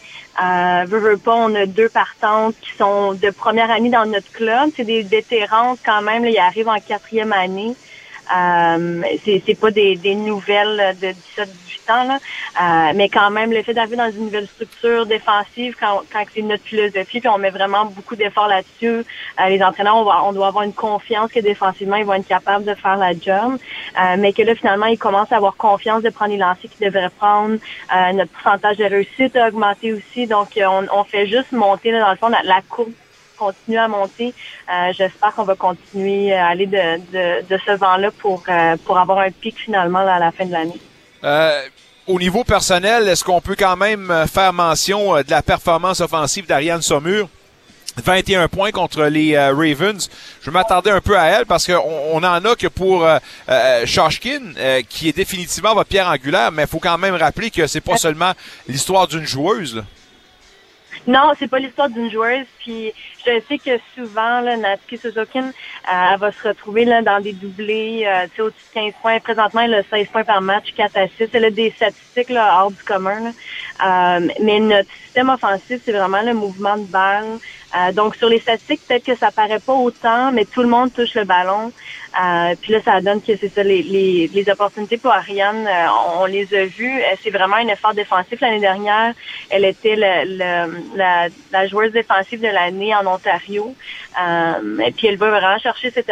[0.41, 4.70] Euh, veux, pas, on a deux partantes qui sont de première année dans notre club.
[4.74, 7.76] C'est des vétérans quand même, là, ils arrivent en quatrième année.
[8.36, 11.49] Euh, c'est pas des, des nouvelles de 17
[11.88, 12.17] Là.
[12.61, 16.41] Euh, mais quand même, le fait d'arriver dans une nouvelle structure défensive, quand, quand c'est
[16.41, 19.03] notre philosophie, puis on met vraiment beaucoup d'efforts là-dessus,
[19.39, 22.65] euh, les entraîneurs, on, on, doit avoir une confiance que défensivement, ils vont être capables
[22.65, 23.57] de faire la job.
[24.01, 26.86] Euh, mais que là, finalement, ils commencent à avoir confiance de prendre les lancers qu'ils
[26.86, 27.57] devraient prendre.
[28.13, 30.28] notre pourcentage de réussite a augmenté aussi.
[30.28, 32.91] Donc, on, on fait juste monter, là, dans le fond, la, la courbe
[33.36, 34.33] continue à monter.
[34.91, 38.43] J'espère qu'on va continuer à aller de, de, de ce vent-là pour,
[38.86, 40.79] pour avoir un pic finalement à la fin de l'année.
[41.23, 41.61] Euh,
[42.07, 46.01] au niveau personnel, est-ce qu'on peut quand même euh, faire mention euh, de la performance
[46.01, 47.27] offensive d'Ariane Saumur?
[48.03, 50.09] 21 points contre les Ravens.
[50.41, 51.81] Je m'attendais un peu à elle parce qu'on
[52.11, 54.51] on en a que pour euh, Shashkin,
[54.89, 57.95] qui est définitivement votre pierre angulaire, mais il faut quand même rappeler que c'est pas
[57.95, 58.33] seulement
[58.67, 59.81] l'histoire d'une joueuse.
[61.08, 62.45] Non, c'est pas l'histoire d'une joueuse.
[62.60, 62.91] Puis
[63.26, 65.43] je sais que souvent, là, Natsuki Suzuki, euh,
[65.86, 69.20] elle va se retrouver là, dans des doublés euh, au-dessus de 15 points.
[69.20, 71.30] Présentement, elle a 16 points par match, 4 à 6.
[71.34, 73.34] Elle a des statistiques là, hors du commun.
[73.86, 77.39] Euh, mais notre système offensif, c'est vraiment le mouvement de balle.
[77.76, 80.93] Euh, donc, sur les statistiques, peut-être que ça paraît pas autant, mais tout le monde
[80.93, 81.72] touche le ballon.
[82.22, 85.88] Euh, puis là, ça donne que c'est ça, les, les, les, opportunités pour Ariane, euh,
[86.18, 87.01] on, les a vues.
[87.22, 88.39] C'est vraiment un effort défensif.
[88.39, 89.13] L'année dernière,
[89.49, 93.76] elle était le, la, la, joueuse défensive de l'année en Ontario.
[94.22, 96.11] Euh, et puis elle va vraiment chercher cette,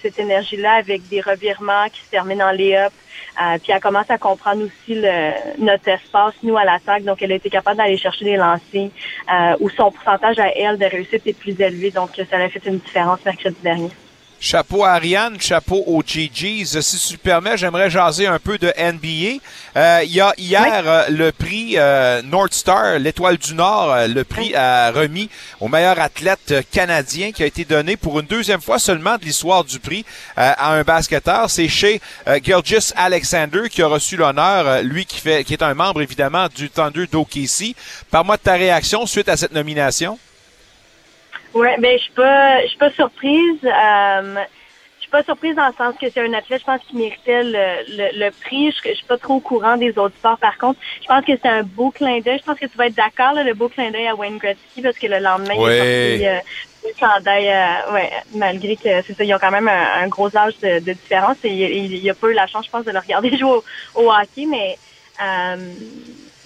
[0.00, 2.92] cette énergie-là avec des revirements qui se terminent en lay-up.
[3.40, 7.04] Euh, puis elle commence à comprendre aussi le, notre espace, nous, à l'attaque.
[7.04, 8.90] Donc, elle a été capable d'aller chercher des lancers
[9.32, 11.90] euh, où son pourcentage à elle de réussite est plus élevé.
[11.90, 13.90] Donc, ça a fait une différence mercredi dernier.
[14.44, 16.80] Chapeau à Ariane, chapeau aux GGs.
[16.80, 19.40] Si tu le permets, j'aimerais jaser un peu de NBA.
[19.76, 24.24] Euh, il y a hier euh, le prix euh, North Star, l'étoile du Nord, le
[24.24, 25.30] prix a remis
[25.60, 29.62] au meilleur athlète canadien qui a été donné pour une deuxième fois seulement de l'histoire
[29.62, 30.04] du prix
[30.36, 31.48] à un basketteur.
[31.48, 32.00] C'est chez
[32.42, 36.68] Gilgis Alexander qui a reçu l'honneur, lui qui fait, qui est un membre évidemment du
[36.68, 37.76] Thunder d'OKC.
[38.10, 40.18] Parle-moi de ta réaction suite à cette nomination.
[41.54, 43.58] Ouais, ben je suis pas, je suis pas surprise.
[43.64, 44.36] Euh,
[44.96, 47.42] je suis pas surprise dans le sens que c'est un athlète, je pense qu'il méritait
[47.42, 48.70] le, le, prix.
[48.70, 50.38] Je, je, suis pas trop au courant des autres sports.
[50.38, 52.38] Par contre, je pense que c'est un beau clin d'œil.
[52.38, 54.96] Je pense que tu vas être d'accord, le beau clin d'œil à Wayne Gretzky, parce
[54.96, 56.38] que le lendemain, il est sorti euh,
[56.84, 60.58] le chandail, euh, ouais, malgré que c'est ça, ils ont quand même un, gros âge
[60.60, 61.36] de, différence.
[61.44, 63.60] Et il, il, a pas eu la chance, je pense, de le regarder jouer
[63.94, 64.78] au, hockey, mais
[65.22, 65.56] euh,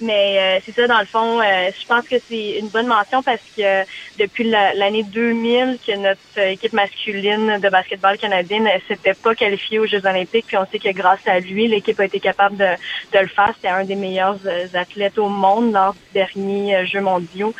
[0.01, 3.23] mais euh, c'est ça, dans le fond, euh, je pense que c'est une bonne mention
[3.23, 3.85] parce que
[4.19, 9.87] depuis l'année 2000 que notre équipe masculine de basketball canadienne ne s'était pas qualifiée aux
[9.87, 10.47] Jeux olympiques.
[10.49, 12.69] Puis on sait que grâce à lui, l'équipe a été capable de,
[13.13, 13.53] de le faire.
[13.57, 17.55] C'était un des meilleurs euh, athlètes au monde lors du dernier Jeux mondiaux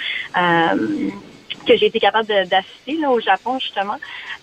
[1.67, 3.97] que j'ai été capable d'assister au Japon justement.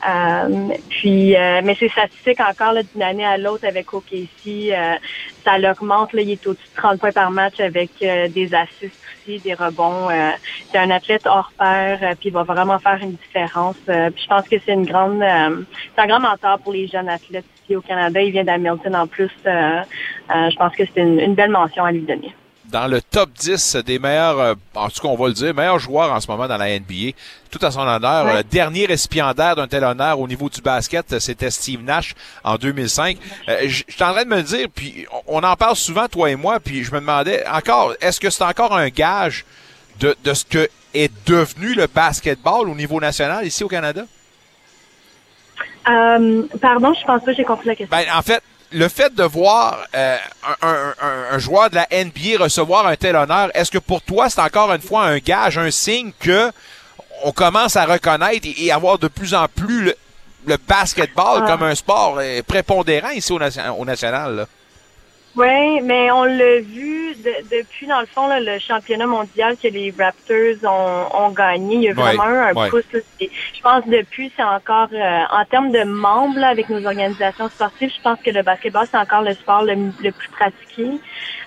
[0.07, 4.95] Euh, puis, euh, mais c'est statistique encore d'une année à l'autre avec OKC, euh,
[5.43, 6.09] ça l'augmente.
[6.13, 10.09] Il est au-dessus de 30 points par match avec des assists aussi, des rebonds.
[10.71, 13.77] c'est un athlète hors pair, puis il va vraiment faire une différence.
[13.85, 17.45] puis je pense que c'est une grande, c'est un grand mentor pour les jeunes athlètes
[17.63, 18.21] ici au Canada.
[18.21, 19.31] Il vient d'Hamilton en plus.
[19.45, 22.33] je pense que c'est une belle mention à lui donner
[22.73, 25.77] dans le top 10 des meilleurs, euh, en tout cas on va le dire, meilleurs
[25.77, 27.11] joueurs en ce moment dans la NBA.
[27.51, 28.35] Tout à son honneur.
[28.35, 33.17] Le dernier récipiendaire d'un tel honneur au niveau du basket, c'était Steve Nash en 2005.
[33.47, 36.35] Euh, je suis en train de me dire, puis on en parle souvent, toi et
[36.35, 39.45] moi, puis je me demandais encore, est-ce que c'est encore un gage
[39.99, 44.03] de, de ce que est devenu le basketball au niveau national ici au Canada?
[45.87, 47.95] Euh, pardon, je pense pas j'ai compris la question.
[47.95, 48.41] Ben, en fait,
[48.73, 50.17] le fait de voir euh,
[50.61, 54.71] un, joueur de la NBA recevoir un tel honneur, est-ce que pour toi c'est encore
[54.73, 56.51] une fois un gage, un signe que
[57.23, 59.93] on commence à reconnaître et, avoir de plus en plus
[60.45, 61.47] le, basketball ah.
[61.47, 64.47] comme un sport euh, prépondérant ici au, au national?
[65.35, 67.15] Oui, mais on l'a vu
[67.51, 70.71] depuis, dans le fond, le championnat mondial que les Raptors
[71.11, 71.75] ont, gagné.
[71.75, 72.83] Il y a vraiment eu un pouce.
[73.19, 78.01] je pense depuis, c'est encore, euh, en termes de membres avec nos organisations sportives, je
[78.01, 80.99] pense que le basketball, c'est encore le sport le, plus pratiqué.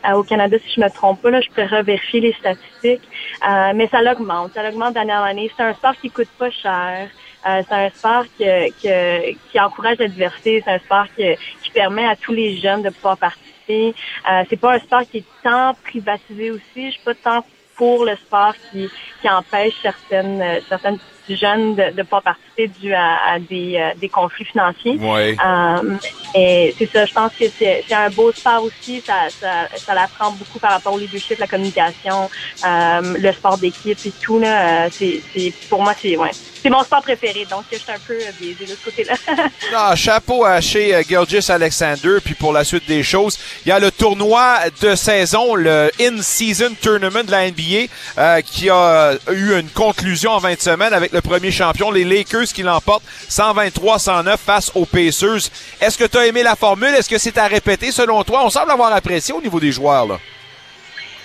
[0.09, 3.09] Euh, au Canada, si je me trompe pas, là, je pourrais revérifier les statistiques.
[3.49, 4.53] Euh, mais ça l'augmente.
[4.55, 5.51] Ça l'augmente d'année en année.
[5.57, 7.09] C'est un sport qui coûte pas cher.
[7.45, 8.45] c'est un sport qui,
[8.81, 10.61] qui encourage la diversité.
[10.65, 11.25] C'est un sport qui,
[11.63, 15.19] qui permet à tous les jeunes de pouvoir participer euh, c'est pas un sport qui
[15.19, 16.87] est tant privatisé aussi.
[16.87, 17.45] Je suis pas tant
[17.77, 18.89] pour le sport qui,
[19.21, 20.99] qui empêche certaines euh, certaines
[21.29, 24.99] jeunes de ne pas participer dû à, des, euh, des conflits financiers.
[25.45, 25.97] Euh,
[26.35, 29.03] et c'est ça, je pense que c'est un beau sport aussi.
[29.07, 32.31] Ça, ça, ça l'apprend beaucoup par rapport au leadership, la communication,
[32.65, 34.39] euh, le sport d'équipe et tout.
[34.39, 35.23] Là, c'est,
[35.69, 36.33] pour moi, c'est ouais,
[36.67, 39.95] c'est mon sport préféré, donc je suis un peu biaisé de ce côté-là.
[39.95, 42.19] chapeau à chez Gilgis Alexander.
[42.25, 46.75] Puis pour la suite des choses, il y a le tournoi de saison, le In-Season
[46.83, 51.53] Tournament de la NBA, qui a eu une conclusion en 20 semaines avec le premier
[51.53, 55.49] champion, les Lakers qui l'emportent 123-109 face aux Pacers.
[55.81, 56.93] Est-ce que tu as aimé la formule?
[56.97, 58.45] Est-ce que c'est à répéter selon toi?
[58.45, 60.07] On semble avoir apprécié au niveau des joueurs.
[60.07, 60.19] Là.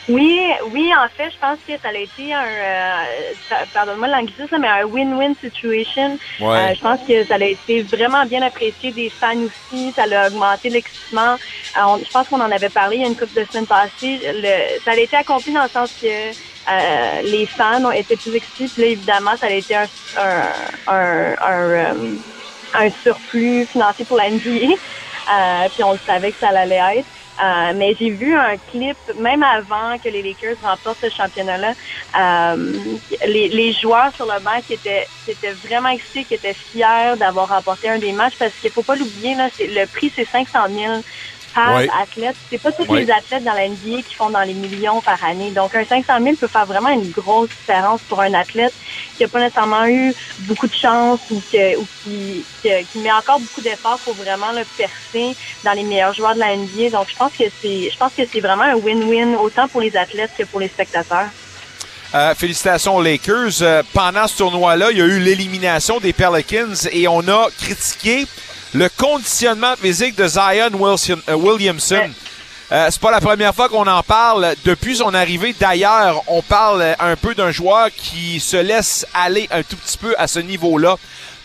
[0.07, 4.67] Oui, oui, en fait, je pense que ça a été un, euh, pardonne-moi l'anglicisme, mais
[4.67, 6.17] un win-win situation.
[6.55, 9.93] Euh, je pense que ça a été vraiment bien apprécié des fans aussi.
[9.95, 11.35] Ça a augmenté l'excitement.
[11.35, 14.19] Euh, je pense qu'on en avait parlé il y a une couple de semaines passées.
[14.23, 18.35] Le, ça a été accompli dans le sens que euh, les fans ont été plus
[18.35, 18.69] excités.
[18.69, 22.17] Puis là, évidemment, ça a été un, un, un, un,
[22.73, 24.73] un surplus financier pour la NBA.
[25.31, 27.09] Euh, puis on le savait que ça allait être.
[27.41, 31.73] Euh, mais j'ai vu un clip, même avant que les Lakers remportent ce championnat-là,
[32.19, 32.73] euh,
[33.25, 37.89] les, les, joueurs sur le banc étaient, étaient vraiment excités, qui étaient fiers d'avoir remporté
[37.89, 41.01] un des matchs, parce qu'il faut pas l'oublier, là, le prix c'est 500 000
[41.53, 41.89] par Ouais.
[42.01, 42.35] athlète.
[42.49, 43.01] C'est pas tous Ouais.
[43.03, 45.51] les athlètes dans la NBA qui font dans les millions par année.
[45.51, 48.73] Donc, un 500 000 peut faire vraiment une grosse différence pour un athlète
[49.17, 53.11] qui a pas nécessairement eu beaucoup de chance ou, que, ou qui, qui, qui met
[53.11, 56.89] encore beaucoup d'efforts pour vraiment le percer dans les meilleurs joueurs de la NBA.
[56.91, 59.95] Donc, je pense que c'est, je pense que c'est vraiment un win-win autant pour les
[59.97, 61.27] athlètes que pour les spectateurs.
[62.13, 63.61] Euh, félicitations aux Lakers.
[63.61, 68.25] Euh, pendant ce tournoi-là, il y a eu l'élimination des Pelicans et on a critiqué
[68.74, 72.09] le conditionnement physique de Zion Wilson- euh, Williamson.
[72.72, 74.53] Euh, c'est pas la première fois qu'on en parle.
[74.63, 79.47] Depuis son arrivée, d'ailleurs, on parle euh, un peu d'un joueur qui se laisse aller
[79.51, 80.95] un tout petit peu à ce niveau-là.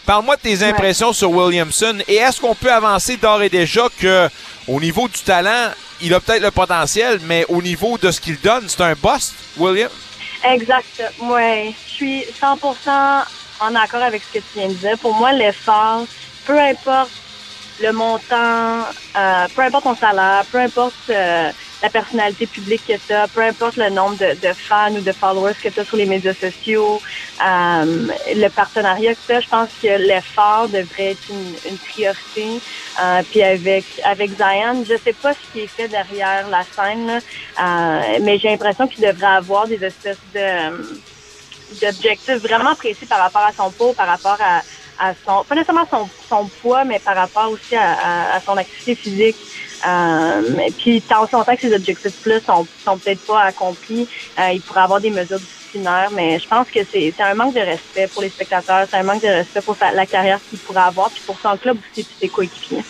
[0.05, 4.29] Parle-moi de tes impressions sur Williamson et est-ce qu'on peut avancer d'ores et déjà que
[4.69, 8.41] au niveau du talent, il a peut-être le potentiel, mais au niveau de ce qu'il
[8.41, 9.91] donne, c'est un bust, William?
[10.45, 11.03] Exact.
[11.23, 13.25] Ouais, je suis 100%
[13.59, 14.97] en accord avec ce que tu viens de dire.
[14.99, 16.05] Pour moi, l'effort,
[16.47, 17.13] peu importe
[17.79, 18.87] le montant,
[19.19, 23.43] euh, peu importe ton salaire, peu importe euh, la personnalité publique que tu as, peu
[23.43, 26.35] importe le nombre de, de fans ou de followers que tu as sur les médias
[26.41, 27.03] sociaux,
[27.47, 32.63] euh, le partenariat que tu as, je pense que l'effort devrait être une, une priorité.
[33.03, 37.07] Euh, puis avec avec Zion, je sais pas ce qui est fait derrière la scène,
[37.07, 37.21] là,
[37.61, 41.03] euh, mais j'ai l'impression qu'il devrait avoir des espèces de
[41.71, 44.63] d'objectifs vraiment précis par rapport à son poids, par rapport à,
[44.99, 48.57] à son, pas nécessairement son, son poids, mais par rapport aussi à, à- à son
[48.57, 49.39] activité physique.
[49.87, 54.83] Euh, et puis tant que ces objectifs-là sont, sont peut-être pas accomplis, euh, il pourrait
[54.83, 58.31] avoir des mesures disciplinaires, mais je pense que c'est un manque de respect pour les
[58.31, 61.57] spectateurs, c'est un manque de respect pour la carrière qu'il pourrait avoir, puis pour son
[61.59, 62.85] club aussi, puis ses coéquipiers.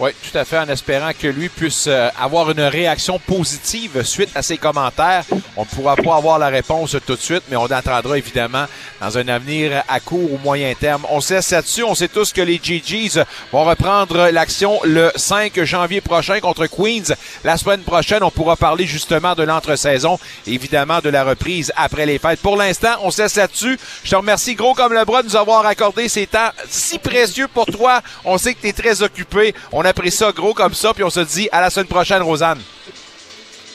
[0.00, 4.30] Oui, tout à fait, en espérant que lui puisse euh, avoir une réaction positive suite
[4.34, 5.22] à ses commentaires.
[5.54, 8.64] On ne pourra pas avoir la réponse tout de suite, mais on attendra évidemment
[9.02, 11.04] dans un avenir à court ou moyen terme.
[11.10, 13.22] On sait là-dessus, on sait tous que les GGs
[13.52, 17.14] vont reprendre l'action le 5 janvier prochain contre Queens.
[17.44, 22.18] La semaine prochaine, on pourra parler justement de l'entre-saison, évidemment de la reprise après les
[22.18, 22.40] fêtes.
[22.40, 23.78] Pour l'instant, on se laisse là-dessus.
[24.04, 27.48] Je te remercie gros comme le bras de nous avoir accordé ces temps si précieux
[27.48, 28.00] pour toi.
[28.24, 29.54] On sait que tu es très occupé.
[29.84, 32.60] A pris ça gros comme ça, puis on se dit à la semaine prochaine, Rosanne.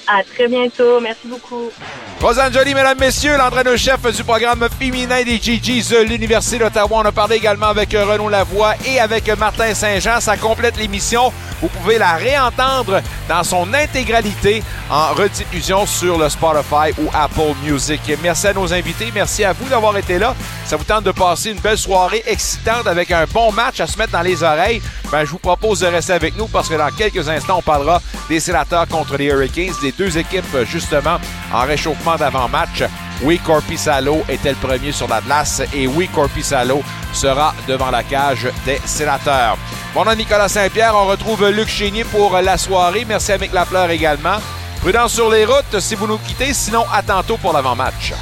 [0.08, 1.70] À très bientôt, merci beaucoup.
[2.22, 6.88] Rosanne Jolie, mesdames, messieurs, l'entraîneur-chef du programme féminin des GGs de l'Université d'Ottawa.
[6.92, 10.20] On a parlé également avec euh, Renaud Lavoie et avec euh, Martin Saint-Jean.
[10.22, 11.32] Ça complète l'émission.
[11.62, 18.02] Vous pouvez la réentendre dans son intégralité en rediffusion sur le Spotify ou Apple Music.
[18.24, 19.12] Merci à nos invités.
[19.14, 20.36] Merci à vous d'avoir été là.
[20.66, 23.98] Ça vous tente de passer une belle soirée excitante avec un bon match à se
[23.98, 24.82] mettre dans les oreilles?
[25.12, 28.02] Ben, je vous propose de rester avec nous parce que dans quelques instants, on parlera
[28.28, 31.18] des sénateurs contre les Hurricanes, des deux équipes justement
[31.54, 32.84] en réchauffement d'avant-match.
[33.24, 36.84] Oui, Corpissalo était le premier sur la glace et oui, Corpissalo
[37.14, 39.58] sera devant la cage des sénateurs.
[39.96, 40.94] Mon nom Nicolas Saint-Pierre.
[40.96, 43.06] On retrouve Luc Chénier pour la soirée.
[43.08, 44.38] Merci à Mick Lafleur également.
[44.82, 46.54] Prudence sur les routes si vous nous quittez.
[46.54, 48.14] Sinon, à tantôt pour l'avant-match.